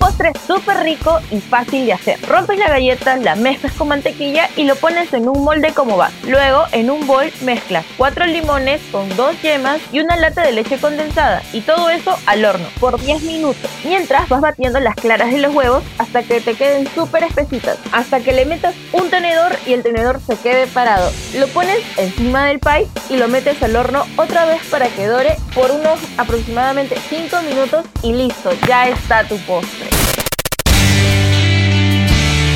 Postre 0.07 0.31
súper 0.47 0.85
rico 0.85 1.19
y 1.33 1.41
fácil 1.41 1.85
de 1.85 1.93
hacer. 1.93 2.21
Rompes 2.29 2.61
la 2.61 2.69
galleta, 2.69 3.17
la 3.17 3.35
mezclas 3.35 3.73
con 3.73 3.89
mantequilla 3.89 4.49
y 4.55 4.63
lo 4.63 4.77
pones 4.77 5.13
en 5.13 5.29
un 5.29 5.43
molde 5.43 5.75
como 5.75 5.97
va. 5.97 6.13
Luego, 6.29 6.63
en 6.71 6.93
un 6.93 7.09
bol 7.09 7.33
mezclas 7.41 7.85
4 7.97 8.27
limones 8.27 8.81
con 8.93 9.09
2 9.17 9.43
yemas 9.43 9.81
y 9.91 9.99
una 9.99 10.17
lata 10.17 10.43
de 10.43 10.53
leche 10.53 10.79
condensada. 10.79 11.43
Y 11.53 11.63
todo 11.63 11.91
eso 11.91 12.17
al 12.27 12.45
horno 12.45 12.69
por 12.79 13.01
10 13.01 13.23
minutos. 13.23 13.69
Mientras 13.85 14.29
vas 14.29 14.41
batiendo 14.41 14.79
las 14.79 14.95
claras 14.95 15.33
de 15.33 15.39
los 15.39 15.53
huevos 15.53 15.83
hasta 15.99 16.23
que 16.23 16.41
te 16.41 16.55
queden 16.55 16.87
súper 16.95 17.25
espesitas. 17.25 17.77
Hasta 17.91 18.21
que 18.21 18.33
le 18.33 18.45
metas 18.45 18.77
un 18.93 19.11
tenedor 19.11 19.57
y 19.67 19.73
el 19.73 19.83
tenedor 19.83 20.21
se 20.25 20.37
quede 20.37 20.69
parado. 20.69 21.11
Lo 21.35 21.49
pones 21.49 21.81
encima 21.97 22.47
del 22.47 22.61
pie 22.61 22.87
y 23.11 23.17
lo 23.17 23.27
metes 23.27 23.61
al 23.61 23.75
horno 23.75 24.07
otra 24.17 24.45
vez 24.45 24.63
para 24.71 24.87
que 24.87 25.09
dore 25.09 25.37
por 25.53 25.73
unos 25.73 25.99
aproximadamente 26.17 26.97
5 27.09 27.43
minutos 27.43 27.85
y 28.05 28.13
listo, 28.13 28.53
ya 28.69 28.87
está 28.87 29.25
tu 29.25 29.37
postre. 29.39 29.96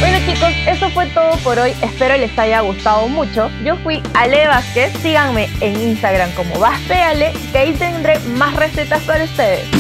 Bueno 0.00 0.19
chicos, 0.25 0.49
eso 0.66 0.88
fue 0.90 1.07
todo 1.09 1.37
por 1.45 1.59
hoy. 1.59 1.75
Espero 1.83 2.16
les 2.16 2.37
haya 2.38 2.61
gustado 2.61 3.07
mucho. 3.09 3.50
Yo 3.62 3.76
fui 3.76 4.02
Ale 4.14 4.47
Vázquez. 4.47 4.92
Síganme 5.02 5.50
en 5.61 5.78
Instagram 5.78 6.33
como 6.33 6.59
VazpeAle, 6.59 7.33
que 7.52 7.59
ahí 7.59 7.73
tendré 7.75 8.19
más 8.21 8.57
recetas 8.57 9.02
para 9.02 9.25
ustedes. 9.25 9.80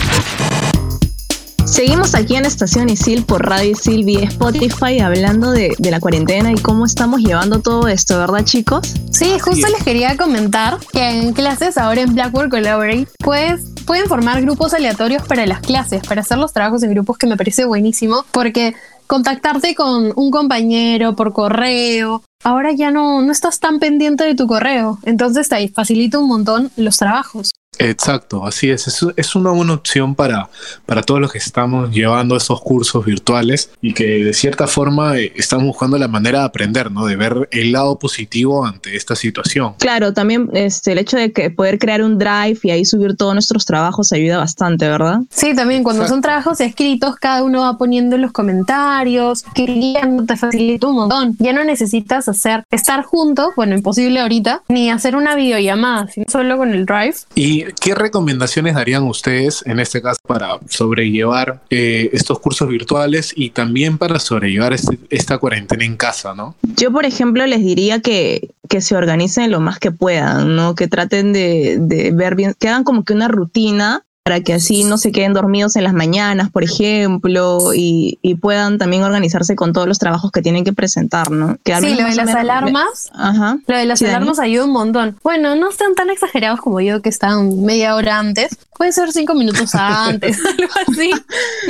Seguimos 1.80 2.14
aquí 2.14 2.36
en 2.36 2.44
Estación 2.44 2.90
Isil 2.90 3.24
por 3.24 3.48
Radio 3.48 3.70
Isil 3.70 4.04
vía 4.04 4.24
Spotify 4.24 5.00
hablando 5.00 5.50
de, 5.50 5.74
de 5.78 5.90
la 5.90 5.98
cuarentena 5.98 6.52
y 6.52 6.56
cómo 6.56 6.84
estamos 6.84 7.22
llevando 7.22 7.62
todo 7.62 7.88
esto, 7.88 8.18
¿verdad 8.18 8.44
chicos? 8.44 8.92
Sí, 9.10 9.38
justo 9.38 9.66
es. 9.66 9.72
les 9.72 9.82
quería 9.82 10.14
comentar 10.18 10.76
que 10.92 11.08
en 11.08 11.32
clases 11.32 11.78
ahora 11.78 12.02
en 12.02 12.12
Blackboard 12.12 12.50
Collaborate 12.50 13.08
pues 13.24 13.62
pueden 13.86 14.04
formar 14.08 14.42
grupos 14.42 14.74
aleatorios 14.74 15.22
para 15.26 15.46
las 15.46 15.60
clases, 15.60 16.06
para 16.06 16.20
hacer 16.20 16.36
los 16.36 16.52
trabajos 16.52 16.82
en 16.82 16.90
grupos 16.90 17.16
que 17.16 17.26
me 17.26 17.38
parece 17.38 17.64
buenísimo 17.64 18.26
porque 18.30 18.74
contactarte 19.06 19.74
con 19.74 20.12
un 20.16 20.30
compañero 20.30 21.16
por 21.16 21.32
correo, 21.32 22.22
ahora 22.44 22.72
ya 22.72 22.90
no, 22.90 23.22
no 23.22 23.32
estás 23.32 23.58
tan 23.58 23.78
pendiente 23.78 24.24
de 24.24 24.34
tu 24.34 24.46
correo, 24.46 24.98
entonces 25.04 25.48
te 25.48 25.66
facilita 25.70 26.18
un 26.18 26.28
montón 26.28 26.70
los 26.76 26.98
trabajos. 26.98 27.52
Exacto, 27.80 28.46
así 28.46 28.70
es. 28.70 28.86
Es, 28.86 29.06
es 29.16 29.34
una 29.34 29.50
buena 29.50 29.74
opción 29.74 30.14
para, 30.14 30.48
para 30.86 31.02
todos 31.02 31.20
los 31.20 31.32
que 31.32 31.38
estamos 31.38 31.90
llevando 31.90 32.36
estos 32.36 32.60
cursos 32.60 33.04
virtuales 33.04 33.70
y 33.80 33.94
que 33.94 34.24
de 34.24 34.34
cierta 34.34 34.66
forma 34.66 35.18
eh, 35.18 35.32
estamos 35.36 35.66
buscando 35.66 35.98
la 35.98 36.08
manera 36.08 36.40
de 36.40 36.44
aprender, 36.44 36.90
¿no? 36.90 37.06
De 37.06 37.16
ver 37.16 37.48
el 37.52 37.72
lado 37.72 37.98
positivo 37.98 38.64
ante 38.64 38.96
esta 38.96 39.16
situación. 39.16 39.74
Claro, 39.78 40.12
también 40.12 40.50
este, 40.52 40.92
el 40.92 40.98
hecho 40.98 41.16
de 41.16 41.32
que 41.32 41.50
poder 41.50 41.78
crear 41.78 42.02
un 42.02 42.18
drive 42.18 42.58
y 42.62 42.70
ahí 42.70 42.84
subir 42.84 43.16
todos 43.16 43.34
nuestros 43.34 43.64
trabajos 43.64 44.12
ayuda 44.12 44.38
bastante, 44.38 44.88
¿verdad? 44.88 45.20
Sí, 45.30 45.54
también 45.54 45.82
cuando 45.82 46.06
son 46.06 46.20
trabajos 46.20 46.60
escritos, 46.60 47.16
cada 47.16 47.42
uno 47.42 47.62
va 47.62 47.78
poniendo 47.78 48.16
en 48.16 48.22
los 48.22 48.32
comentarios, 48.32 49.44
escribiendo, 49.44 50.24
te 50.24 50.36
facilita 50.36 50.86
un 50.86 50.96
montón. 50.96 51.36
Ya 51.38 51.52
no 51.52 51.64
necesitas 51.64 52.28
hacer, 52.28 52.64
estar 52.70 53.02
juntos, 53.04 53.48
bueno, 53.56 53.74
imposible 53.74 54.20
ahorita, 54.20 54.62
ni 54.68 54.90
hacer 54.90 55.16
una 55.16 55.34
videollamada, 55.34 56.08
sino 56.08 56.26
solo 56.28 56.56
con 56.58 56.72
el 56.72 56.86
drive. 56.86 57.14
¿Y 57.34 57.64
qué 57.78 57.94
recomendaciones 57.94 58.74
darían 58.74 59.02
ustedes 59.04 59.62
en 59.66 59.80
este 59.80 60.00
caso 60.02 60.20
para 60.26 60.58
sobrellevar 60.68 61.60
eh, 61.70 62.10
estos 62.12 62.38
cursos 62.40 62.68
virtuales 62.68 63.32
y 63.36 63.50
también 63.50 63.98
para 63.98 64.18
sobrellevar 64.18 64.72
este- 64.72 64.98
esta 65.10 65.38
cuarentena 65.38 65.84
en 65.84 65.96
casa, 65.96 66.34
¿no? 66.34 66.54
Yo, 66.76 66.92
por 66.92 67.04
ejemplo, 67.04 67.46
les 67.46 67.60
diría 67.60 68.00
que, 68.00 68.50
que 68.68 68.80
se 68.80 68.96
organicen 68.96 69.50
lo 69.50 69.60
más 69.60 69.78
que 69.78 69.90
puedan, 69.90 70.56
¿no? 70.56 70.74
Que 70.74 70.88
traten 70.88 71.32
de, 71.32 71.76
de 71.80 72.12
ver 72.12 72.34
bien, 72.34 72.54
que 72.58 72.68
hagan 72.68 72.84
como 72.84 73.04
que 73.04 73.12
una 73.12 73.28
rutina 73.28 74.04
para 74.22 74.40
que 74.42 74.52
así 74.52 74.84
no 74.84 74.98
se 74.98 75.12
queden 75.12 75.32
dormidos 75.32 75.76
en 75.76 75.84
las 75.84 75.94
mañanas, 75.94 76.50
por 76.50 76.62
ejemplo, 76.62 77.72
y, 77.74 78.18
y 78.22 78.34
puedan 78.34 78.76
también 78.78 79.02
organizarse 79.02 79.56
con 79.56 79.72
todos 79.72 79.88
los 79.88 79.98
trabajos 79.98 80.30
que 80.30 80.42
tienen 80.42 80.62
que 80.62 80.72
presentar, 80.72 81.30
¿no? 81.30 81.56
Que 81.64 81.72
al 81.72 81.82
Sí, 81.82 81.90
menos 81.90 82.02
lo 82.02 82.08
de 82.10 82.14
las 82.16 82.26
menos- 82.26 82.40
alarmas. 82.40 83.10
Ajá. 83.14 83.58
Lo 83.66 83.76
de 83.76 83.86
las 83.86 83.98
Sí, 83.98 84.04
Dani. 84.04 84.16
alarmas 84.16 84.38
ayuda 84.38 84.64
un 84.66 84.72
montón. 84.72 85.18
Bueno, 85.24 85.56
no 85.56 85.70
están 85.70 85.94
tan 85.94 86.10
exagerados 86.10 86.60
como 86.60 86.80
yo, 86.80 87.00
que 87.02 87.08
están 87.08 87.62
media 87.64 87.94
hora 87.96 88.18
antes. 88.18 88.56
Puede 88.76 88.92
ser 88.92 89.10
cinco 89.12 89.34
minutos 89.34 89.74
antes, 89.74 90.38
algo 90.58 90.72
así. 90.86 91.10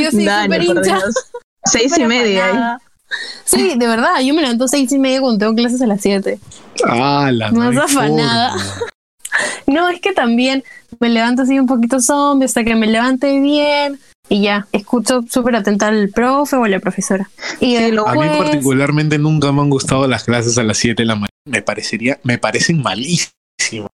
Yo 0.02 0.10
sí, 0.10 0.26
súper 0.42 0.62
hincha. 0.62 0.98
Seis 1.64 1.96
y 1.98 2.04
media. 2.04 2.78
¿eh? 2.78 2.84
Sí, 3.44 3.74
de 3.76 3.86
verdad, 3.86 4.20
yo 4.24 4.34
me 4.34 4.42
levanto 4.42 4.66
seis 4.68 4.90
y 4.92 4.98
media 4.98 5.20
cuando 5.20 5.38
tengo 5.38 5.54
clases 5.54 5.80
a 5.82 5.86
las 5.86 6.00
siete. 6.00 6.38
Ah, 6.86 7.30
la 7.32 7.50
Más 7.52 7.76
afanada. 7.76 8.50
forma. 8.58 8.64
No, 9.68 9.88
es 9.88 10.00
que 10.00 10.12
también 10.12 10.64
me 10.98 11.08
levanto 11.08 11.42
así 11.42 11.58
un 11.58 11.66
poquito 11.66 12.00
zombie 12.00 12.46
hasta 12.46 12.64
que 12.64 12.74
me 12.74 12.86
levante 12.86 13.40
bien 13.40 13.98
y 14.30 14.42
ya, 14.42 14.68
escucho 14.70 15.22
súper 15.28 15.56
atenta 15.56 15.88
al 15.88 16.08
profe 16.10 16.54
o 16.54 16.64
a 16.64 16.68
la 16.68 16.78
profesora. 16.78 17.28
Y 17.58 17.76
Sí, 17.76 17.90
lo 17.90 18.06
A 18.06 18.14
mí 18.14 18.20
particularmente 18.38 19.18
nunca 19.18 19.50
me 19.50 19.60
han 19.60 19.70
gustado 19.70 20.06
las 20.06 20.22
clases 20.22 20.56
a 20.56 20.62
las 20.62 20.78
7 20.78 21.02
de 21.02 21.06
la 21.06 21.14
mañana. 21.16 21.30
Me 21.44 21.62
parecería, 21.62 22.20
me 22.22 22.38
parecen 22.38 22.80
malísimas. 22.80 23.34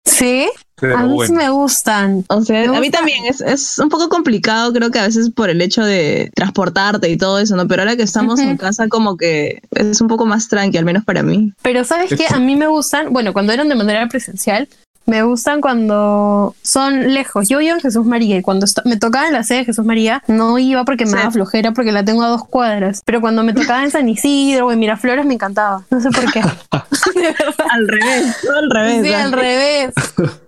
Sí, 0.05 0.49
Pero 0.79 0.97
a 0.97 1.03
mí 1.03 1.17
sí 1.25 1.33
me 1.33 1.49
gustan. 1.49 2.23
O 2.29 2.41
sea, 2.43 2.71
Me 2.71 2.77
a 2.77 2.79
mí 2.79 2.89
también 2.89 3.25
es, 3.25 3.41
es 3.41 3.77
un 3.77 3.89
poco 3.89 4.07
complicado, 4.07 4.71
creo 4.71 4.89
que 4.89 4.99
a 4.99 5.07
veces 5.07 5.29
por 5.29 5.49
el 5.49 5.61
hecho 5.61 5.83
de 5.83 6.31
transportarte 6.33 7.09
y 7.09 7.17
todo 7.17 7.37
eso, 7.37 7.57
¿no? 7.57 7.67
Pero 7.67 7.81
ahora 7.81 7.97
que 7.97 8.03
estamos 8.03 8.39
en 8.39 8.55
casa, 8.55 8.87
como 8.87 9.17
que 9.17 9.61
es 9.71 9.99
un 9.99 10.07
poco 10.07 10.25
más 10.25 10.47
tranqui, 10.47 10.77
al 10.77 10.85
menos 10.85 11.03
para 11.03 11.23
mí. 11.23 11.53
Pero 11.61 11.83
¿sabes 11.83 12.09
qué? 12.15 12.25
A 12.29 12.39
mí 12.39 12.55
me 12.55 12.67
gustan, 12.67 13.11
bueno, 13.11 13.33
cuando 13.33 13.51
eran 13.51 13.67
de 13.67 13.75
manera 13.75 14.07
presencial, 14.07 14.69
Me 15.07 15.23
gustan 15.23 15.61
cuando 15.61 16.55
son 16.61 17.13
lejos. 17.13 17.49
Yo 17.49 17.57
vivo 17.57 17.73
en 17.75 17.81
Jesús 17.81 18.05
María 18.05 18.37
y 18.37 18.41
cuando 18.41 18.65
me 18.85 18.97
tocaba 18.97 19.27
en 19.27 19.33
la 19.33 19.43
sede 19.43 19.59
de 19.59 19.65
Jesús 19.65 19.83
María, 19.83 20.23
no 20.27 20.57
iba 20.59 20.85
porque 20.85 21.05
me 21.05 21.11
Sí. 21.11 21.17
daba 21.17 21.31
flojera 21.31 21.71
porque 21.71 21.91
la 21.91 22.05
tengo 22.05 22.23
a 22.23 22.27
dos 22.27 22.45
cuadras. 22.47 23.01
Pero 23.05 23.19
cuando 23.19 23.43
me 23.43 23.53
tocaba 23.53 23.83
en 23.83 23.91
San 23.91 24.07
Isidro 24.07 24.67
o 24.67 24.71
en 24.71 24.79
Miraflores 24.79 25.25
me 25.25 25.33
encantaba. 25.33 25.83
No 25.89 25.99
sé 25.99 26.09
por 26.11 26.31
qué. 26.31 26.41
Al 27.69 27.87
revés, 27.87 28.37
todo 28.41 28.55
al 28.57 28.69
revés. 28.71 29.03
Sí, 29.05 29.13
al 29.13 29.31
revés. 29.31 29.93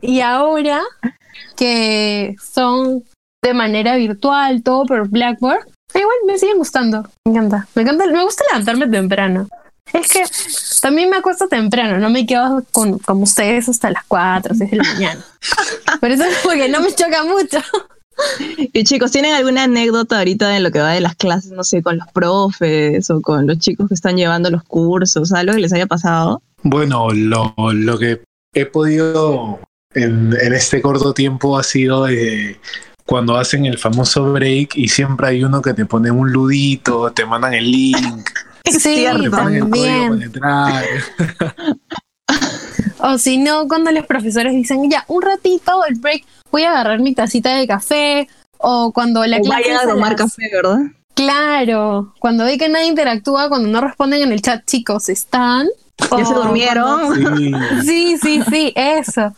Y 0.02 0.22
ahora 0.22 0.82
que 1.56 2.36
son 2.42 3.04
de 3.42 3.54
manera 3.54 3.96
virtual, 3.96 4.64
todo 4.64 4.86
por 4.86 5.10
Blackboard, 5.10 5.66
igual 5.94 6.16
me 6.28 6.38
siguen 6.38 6.58
gustando. 6.58 7.04
Me 7.26 7.34
encanta. 7.34 7.68
Me 7.76 7.82
encanta, 7.82 8.06
me 8.08 8.24
gusta 8.24 8.44
levantarme 8.52 8.88
temprano. 8.88 9.48
Es 9.94 10.12
que 10.12 10.24
también 10.82 11.10
me 11.10 11.18
acuesto 11.18 11.48
temprano, 11.48 12.00
no 12.00 12.10
me 12.10 12.26
quedo 12.26 12.64
con, 12.72 12.98
como 13.00 13.24
ustedes 13.24 13.70
hasta 13.70 13.92
las 13.92 14.04
4 14.08 14.54
o 14.54 14.56
6 14.56 14.72
de 14.72 14.78
la 14.78 14.84
mañana. 14.84 15.26
Por 16.00 16.12
eso 16.12 16.24
es 16.24 16.38
porque 16.44 16.68
no 16.68 16.82
me 16.82 16.94
choca 16.94 17.24
mucho. 17.24 17.60
Y 18.74 18.84
chicos, 18.84 19.12
¿tienen 19.12 19.34
alguna 19.34 19.64
anécdota 19.64 20.20
ahorita 20.20 20.50
de 20.50 20.60
lo 20.60 20.72
que 20.72 20.80
va 20.80 20.92
de 20.92 21.02
las 21.02 21.16
clases, 21.16 21.52
no 21.52 21.64
sé, 21.64 21.82
con 21.82 21.98
los 21.98 22.08
profes 22.14 23.10
o 23.10 23.22
con 23.22 23.48
los 23.48 23.58
chicos 23.60 23.88
que 23.88 23.96
están 23.96 24.18
llevando 24.18 24.50
los 24.50 24.64
cursos, 24.64 25.32
algo 25.32 25.54
que 25.54 25.62
les 25.62 25.74
haya 25.74 25.88
pasado? 25.88 26.42
Bueno, 26.64 27.10
lo, 27.12 27.54
lo 27.58 27.98
que 27.98 28.24
he 28.54 28.66
podido 28.66 29.60
en, 29.94 30.36
en 30.40 30.54
este 30.54 30.82
corto 30.82 31.14
tiempo 31.14 31.58
ha 31.58 31.64
sido 31.64 32.08
eh, 32.08 32.60
cuando 33.06 33.36
hacen 33.36 33.66
el 33.66 33.78
famoso 33.78 34.32
break 34.32 34.76
y 34.76 34.88
siempre 34.88 35.28
hay 35.28 35.44
uno 35.44 35.62
que 35.62 35.74
te 35.74 35.86
pone 35.86 36.12
un 36.12 36.32
ludito, 36.32 37.12
te 37.12 37.26
mandan 37.26 37.54
el 37.54 37.70
link, 37.70 38.30
Sí, 38.66 39.06
también. 39.32 40.32
O 43.00 43.18
si 43.18 43.38
no, 43.38 43.68
cuando 43.68 43.92
los 43.92 44.06
profesores 44.06 44.54
dicen, 44.54 44.90
ya, 44.90 45.04
un 45.10 45.22
ratito, 45.22 45.84
el 45.86 45.96
break, 45.96 46.24
voy 46.52 46.64
a 46.64 46.72
agarrar 46.72 47.00
mi 47.02 47.14
tacita 47.14 47.54
de 47.56 47.68
café. 47.68 48.30
O 48.58 48.94
cuando 48.94 49.26
la 49.26 49.38
O 49.38 49.42
clase 49.42 49.64
vayan 49.64 49.76
es 49.76 49.82
a 49.82 49.84
a 49.90 49.94
tomar 49.94 50.12
las- 50.12 50.22
café, 50.22 50.50
¿verdad? 50.54 50.78
Claro, 51.14 52.14
cuando 52.20 52.46
ve 52.46 52.58
que 52.58 52.70
nadie 52.70 52.88
interactúa, 52.88 53.50
cuando 53.50 53.68
no 53.68 53.82
responden 53.82 54.22
en 54.22 54.32
el 54.32 54.42
chat, 54.42 54.66
chicos, 54.66 55.10
¿están? 55.10 55.68
Ya 56.18 56.26
se 56.26 56.34
durmieron. 56.34 57.14
Sí, 57.86 58.18
sí, 58.18 58.42
sí, 58.50 58.72
eso. 58.76 59.34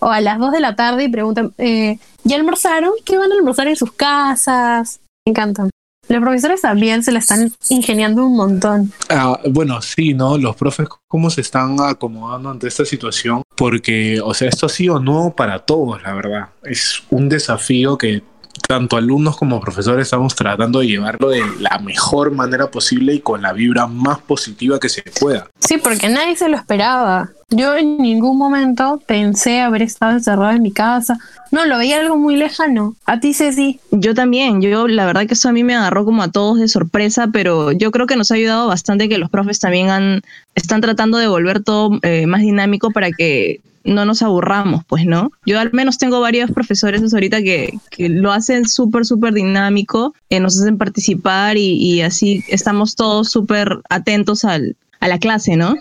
O 0.00 0.08
a 0.08 0.20
las 0.22 0.38
2 0.38 0.50
de 0.52 0.60
la 0.60 0.74
tarde 0.74 1.04
y 1.04 1.08
preguntan, 1.08 1.52
eh, 1.58 1.98
¿ya 2.24 2.36
almorzaron? 2.36 2.92
¿Qué 3.04 3.18
van 3.18 3.30
a 3.30 3.34
almorzar 3.34 3.68
en 3.68 3.76
sus 3.76 3.92
casas? 3.92 5.00
Me 5.26 5.30
encantan. 5.32 5.68
Los 6.10 6.20
profesores 6.22 6.60
también 6.60 7.04
se 7.04 7.12
la 7.12 7.20
están 7.20 7.52
ingeniando 7.68 8.26
un 8.26 8.36
montón. 8.36 8.92
Ah, 9.08 9.38
bueno, 9.48 9.80
sí, 9.80 10.12
¿no? 10.12 10.36
Los 10.36 10.56
profes, 10.56 10.88
¿cómo 11.06 11.30
se 11.30 11.40
están 11.40 11.76
acomodando 11.80 12.50
ante 12.50 12.66
esta 12.66 12.84
situación? 12.84 13.44
Porque, 13.56 14.20
o 14.20 14.34
sea, 14.34 14.48
esto 14.48 14.66
ha 14.66 14.68
sido 14.68 14.98
nuevo 14.98 15.36
para 15.36 15.60
todos, 15.60 16.02
la 16.02 16.12
verdad. 16.12 16.48
Es 16.64 17.04
un 17.10 17.28
desafío 17.28 17.96
que 17.96 18.24
tanto 18.66 18.96
alumnos 18.96 19.36
como 19.36 19.60
profesores 19.60 20.08
estamos 20.08 20.34
tratando 20.34 20.80
de 20.80 20.88
llevarlo 20.88 21.28
de 21.28 21.44
la 21.60 21.78
mejor 21.78 22.32
manera 22.32 22.72
posible 22.72 23.14
y 23.14 23.20
con 23.20 23.42
la 23.42 23.52
vibra 23.52 23.86
más 23.86 24.18
positiva 24.18 24.80
que 24.80 24.88
se 24.88 25.02
pueda. 25.02 25.48
Sí, 25.60 25.78
porque 25.78 26.08
nadie 26.08 26.34
se 26.34 26.48
lo 26.48 26.56
esperaba. 26.56 27.30
Yo 27.50 27.76
en 27.76 27.98
ningún 27.98 28.38
momento 28.38 29.02
pensé 29.06 29.60
haber 29.60 29.82
estado 29.82 30.12
encerrado 30.12 30.52
en 30.52 30.62
mi 30.62 30.70
casa. 30.70 31.18
No, 31.50 31.66
lo 31.66 31.78
veía 31.78 31.98
algo 31.98 32.16
muy 32.16 32.36
lejano. 32.36 32.94
A 33.06 33.18
ti, 33.18 33.34
Ceci. 33.34 33.80
Yo 33.90 34.14
también, 34.14 34.62
yo 34.62 34.86
la 34.86 35.04
verdad 35.04 35.26
que 35.26 35.34
eso 35.34 35.48
a 35.48 35.52
mí 35.52 35.64
me 35.64 35.74
agarró 35.74 36.04
como 36.04 36.22
a 36.22 36.30
todos 36.30 36.60
de 36.60 36.68
sorpresa, 36.68 37.28
pero 37.32 37.72
yo 37.72 37.90
creo 37.90 38.06
que 38.06 38.16
nos 38.16 38.30
ha 38.30 38.36
ayudado 38.36 38.68
bastante 38.68 39.08
que 39.08 39.18
los 39.18 39.30
profes 39.30 39.58
también 39.58 39.90
han, 39.90 40.22
están 40.54 40.80
tratando 40.80 41.18
de 41.18 41.26
volver 41.26 41.62
todo 41.64 41.98
eh, 42.02 42.26
más 42.26 42.42
dinámico 42.42 42.92
para 42.92 43.10
que 43.10 43.60
no 43.82 44.04
nos 44.04 44.22
aburramos, 44.22 44.84
pues, 44.86 45.06
¿no? 45.06 45.32
Yo 45.44 45.58
al 45.58 45.72
menos 45.72 45.98
tengo 45.98 46.20
varios 46.20 46.52
profesores 46.52 47.12
ahorita 47.12 47.42
que, 47.42 47.78
que 47.90 48.08
lo 48.08 48.30
hacen 48.30 48.68
súper, 48.68 49.04
súper 49.04 49.32
dinámico, 49.34 50.14
eh, 50.28 50.38
nos 50.38 50.60
hacen 50.60 50.78
participar 50.78 51.56
y, 51.56 51.74
y 51.82 52.02
así 52.02 52.44
estamos 52.48 52.94
todos 52.94 53.30
súper 53.30 53.80
atentos 53.88 54.44
al, 54.44 54.76
a 55.00 55.08
la 55.08 55.18
clase, 55.18 55.56
¿no? 55.56 55.74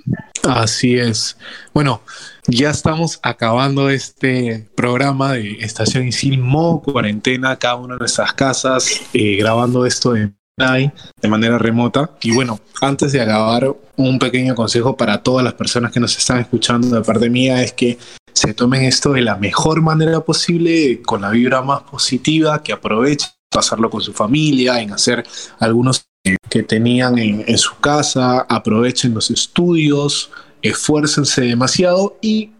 Así 0.47 0.97
es. 0.97 1.37
Bueno, 1.73 2.01
ya 2.47 2.69
estamos 2.69 3.19
acabando 3.23 3.89
este 3.89 4.69
programa 4.75 5.33
de 5.33 5.57
Estación 5.59 6.07
Isil 6.07 6.39
modo 6.39 6.81
cuarentena, 6.81 7.57
cada 7.57 7.75
una 7.75 7.95
de 7.95 7.99
nuestras 7.99 8.33
casas, 8.33 9.01
eh, 9.13 9.35
grabando 9.35 9.85
esto 9.85 10.13
de, 10.13 10.31
de 11.21 11.27
manera 11.27 11.57
remota. 11.57 12.11
Y 12.21 12.33
bueno, 12.33 12.59
antes 12.81 13.11
de 13.11 13.21
acabar, 13.21 13.75
un 13.97 14.19
pequeño 14.19 14.55
consejo 14.55 14.95
para 14.95 15.21
todas 15.21 15.43
las 15.43 15.53
personas 15.53 15.91
que 15.91 15.99
nos 15.99 16.17
están 16.17 16.39
escuchando 16.39 16.95
de 16.95 17.01
parte 17.01 17.29
mía 17.29 17.61
es 17.61 17.73
que 17.73 17.97
se 18.33 18.53
tomen 18.53 18.83
esto 18.83 19.11
de 19.11 19.21
la 19.21 19.35
mejor 19.35 19.81
manera 19.81 20.21
posible, 20.21 21.01
con 21.01 21.21
la 21.21 21.29
vibra 21.31 21.61
más 21.61 21.81
positiva, 21.83 22.63
que 22.63 22.71
aprovechen 22.71 23.29
pasarlo 23.51 23.89
con 23.89 24.01
su 24.01 24.13
familia, 24.13 24.79
en 24.79 24.93
hacer 24.93 25.25
algunos 25.59 26.08
que 26.49 26.63
tenían 26.63 27.17
en, 27.17 27.43
en 27.47 27.57
su 27.57 27.77
casa, 27.79 28.41
aprovechen 28.49 29.13
los 29.13 29.31
estudios, 29.31 30.31
esfuércense 30.61 31.41
demasiado 31.41 32.17
y 32.21 32.51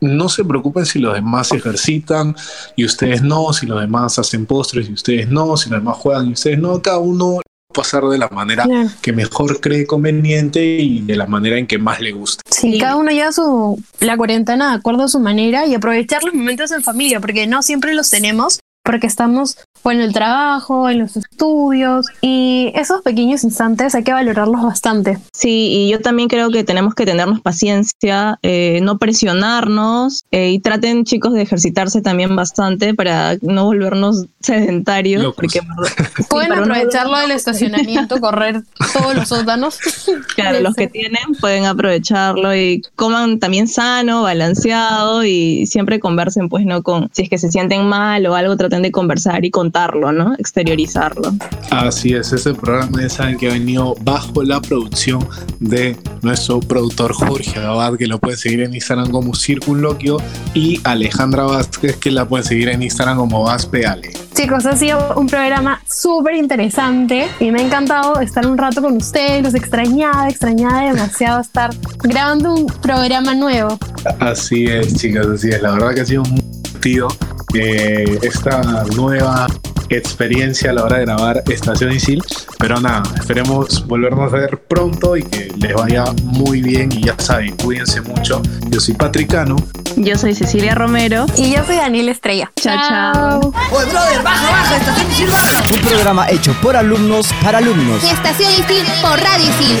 no 0.00 0.28
se 0.28 0.44
preocupen 0.44 0.84
si 0.84 0.98
los 0.98 1.14
demás 1.14 1.48
se 1.48 1.56
ejercitan 1.56 2.34
y 2.76 2.84
ustedes 2.84 3.22
no, 3.22 3.52
si 3.52 3.66
los 3.66 3.80
demás 3.80 4.18
hacen 4.18 4.46
postres 4.46 4.88
y 4.88 4.92
ustedes 4.92 5.28
no, 5.28 5.56
si 5.56 5.70
los 5.70 5.78
demás 5.80 5.96
juegan 5.98 6.28
y 6.28 6.32
ustedes 6.32 6.58
no, 6.58 6.82
cada 6.82 6.98
uno 6.98 7.40
pasar 7.72 8.04
de 8.04 8.18
la 8.18 8.28
manera 8.28 8.64
Claro. 8.64 8.90
que 9.00 9.12
mejor 9.12 9.60
cree 9.60 9.86
conveniente 9.86 10.62
y 10.62 11.00
de 11.00 11.16
la 11.16 11.26
manera 11.26 11.56
en 11.56 11.66
que 11.66 11.78
más 11.78 12.00
le 12.00 12.12
guste. 12.12 12.42
Sí, 12.50 12.78
cada 12.78 12.96
uno 12.96 13.10
lleva 13.12 13.32
su, 13.32 13.82
la 14.00 14.16
cuarentena 14.16 14.70
de 14.70 14.76
acuerdo 14.76 15.04
a 15.04 15.08
su 15.08 15.20
manera 15.20 15.66
y 15.66 15.74
aprovechar 15.74 16.22
los 16.22 16.34
momentos 16.34 16.70
en 16.72 16.82
familia, 16.82 17.20
porque 17.20 17.46
no 17.46 17.62
siempre 17.62 17.94
los 17.94 18.10
tenemos, 18.10 18.60
porque 18.82 19.06
estamos 19.06 19.56
o 19.84 19.90
en 19.90 20.00
el 20.00 20.12
trabajo, 20.12 20.88
en 20.88 21.00
los 21.00 21.16
estudios, 21.16 22.06
y 22.20 22.70
esos 22.76 23.02
pequeños 23.02 23.42
instantes 23.42 23.96
hay 23.96 24.04
que 24.04 24.12
valorarlos 24.12 24.62
bastante. 24.62 25.18
Sí, 25.32 25.70
y 25.72 25.90
yo 25.90 26.00
también 26.00 26.28
creo 26.28 26.50
que 26.50 26.62
tenemos 26.62 26.94
que 26.94 27.04
tenernos 27.04 27.40
paciencia, 27.40 28.38
eh, 28.42 28.78
no 28.82 28.98
presionarnos 28.98 30.22
eh, 30.30 30.50
y 30.50 30.60
traten 30.60 31.04
chicos 31.04 31.32
de 31.32 31.42
ejercitarse 31.42 32.00
también 32.00 32.36
bastante 32.36 32.94
para 32.94 33.36
no 33.40 33.64
volvernos 33.64 34.26
sedentarios. 34.40 35.22
Locos. 35.22 35.36
Porque, 35.36 35.60
sí, 36.16 36.22
Pueden 36.28 36.50
no 36.50 36.56
aprovecharlo 36.62 37.18
del 37.18 37.30
estacionamiento, 37.32 38.20
correr 38.20 38.62
todos 38.92 39.14
los 39.16 39.28
sótanos. 39.28 39.78
Claro, 40.36 40.60
los 40.60 40.74
que 40.74 40.84
Sí. 40.84 40.90
tienen 40.92 41.34
pueden 41.40 41.64
aprovecharlo 41.66 42.54
y 42.56 42.82
coman 42.96 43.38
también 43.38 43.68
sano, 43.68 44.22
balanceado 44.22 45.24
y 45.24 45.66
siempre 45.66 46.00
conversen, 46.00 46.48
pues 46.48 46.64
no 46.64 46.82
con, 46.82 47.08
si 47.12 47.22
es 47.22 47.28
que 47.28 47.38
se 47.38 47.50
sienten 47.50 47.86
mal 47.86 48.24
o 48.26 48.34
algo, 48.34 48.56
traten 48.56 48.71
de 48.80 48.90
conversar 48.90 49.44
y 49.44 49.50
contarlo, 49.50 50.12
¿no? 50.12 50.34
Exteriorizarlo. 50.38 51.34
Así 51.70 52.14
es, 52.14 52.32
este 52.32 52.54
programa 52.54 53.02
ya 53.02 53.10
saben 53.10 53.36
que 53.36 53.50
ha 53.50 53.52
venido 53.52 53.94
bajo 54.02 54.42
la 54.42 54.60
producción 54.62 55.28
de 55.60 55.96
nuestro 56.22 56.60
productor 56.60 57.12
Jorge 57.12 57.58
Abad, 57.60 57.96
que 57.96 58.06
lo 58.06 58.18
pueden 58.18 58.38
seguir 58.38 58.60
en 58.60 58.74
Instagram 58.74 59.10
como 59.10 59.34
Circunloquio, 59.34 60.16
y 60.54 60.80
Alejandra 60.84 61.42
Vázquez, 61.42 61.96
que 61.96 62.10
la 62.10 62.26
pueden 62.26 62.46
seguir 62.46 62.68
en 62.70 62.82
Instagram 62.82 63.18
como 63.18 63.42
Vaspeale. 63.42 64.12
Chicos, 64.34 64.64
ha 64.64 64.74
sido 64.76 65.14
un 65.16 65.26
programa 65.26 65.82
súper 65.86 66.36
interesante 66.36 67.28
y 67.38 67.50
me 67.50 67.60
ha 67.60 67.66
encantado 67.66 68.18
estar 68.20 68.46
un 68.46 68.56
rato 68.56 68.80
con 68.80 68.96
ustedes. 68.96 69.42
Los 69.42 69.54
extrañaba, 69.54 70.28
extrañaba 70.28 70.88
demasiado 70.88 71.40
estar 71.40 71.70
grabando 72.02 72.54
un 72.54 72.66
programa 72.66 73.34
nuevo. 73.34 73.78
Así 74.20 74.64
es, 74.64 74.94
chicas, 74.96 75.26
así 75.26 75.50
es. 75.50 75.60
La 75.60 75.72
verdad 75.72 75.94
que 75.94 76.00
ha 76.00 76.06
sido 76.06 76.22
muy 76.24 76.40
divertido 76.40 77.08
eh, 77.54 78.18
esta 78.22 78.84
nueva 78.96 79.46
experiencia 79.88 80.70
a 80.70 80.74
la 80.74 80.84
hora 80.84 80.98
de 80.98 81.04
grabar 81.04 81.42
Estación 81.46 81.92
Isil. 81.92 82.22
Pero 82.58 82.80
nada, 82.80 83.02
esperemos 83.16 83.86
volvernos 83.86 84.32
a 84.32 84.36
ver 84.36 84.62
pronto 84.62 85.16
y 85.16 85.22
que 85.22 85.52
les 85.56 85.74
vaya 85.74 86.04
muy 86.22 86.62
bien. 86.62 86.90
Y 86.92 87.04
ya 87.04 87.14
saben, 87.18 87.56
cuídense 87.56 88.00
mucho. 88.00 88.40
Yo 88.68 88.80
soy 88.80 88.94
Patricano. 88.94 89.56
Yo 89.96 90.16
soy 90.16 90.34
Cecilia 90.34 90.74
Romero. 90.74 91.26
Y 91.36 91.52
yo 91.52 91.64
soy 91.64 91.76
Daniel 91.76 92.08
Estrella. 92.08 92.50
Chao, 92.60 92.76
chao. 92.88 93.52
Oye, 93.72 93.90
brother, 93.90 94.22
baja, 94.22 94.50
baja, 94.50 94.76
estación 94.76 95.10
Isil 95.10 95.30
baja. 95.30 95.74
Un 95.74 95.80
programa 95.80 96.30
hecho 96.30 96.54
por 96.62 96.76
alumnos 96.76 97.32
para 97.42 97.58
alumnos. 97.58 98.02
Estación 98.04 98.50
Isil 98.52 98.86
por 99.02 99.20
Radio 99.20 99.44
Isil. 99.44 99.78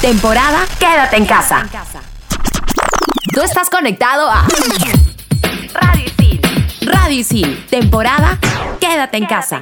Temporada 0.00 0.66
Quédate 0.78 1.16
en 1.16 1.26
casa. 1.26 1.66
Tú 3.32 3.40
estás 3.40 3.70
conectado 3.70 4.30
a 4.30 4.46
Radio 5.80 6.13
Isil. 7.10 7.64
Temporada 7.68 8.38
Quédate 8.80 9.16
en 9.16 9.26
casa. 9.26 9.60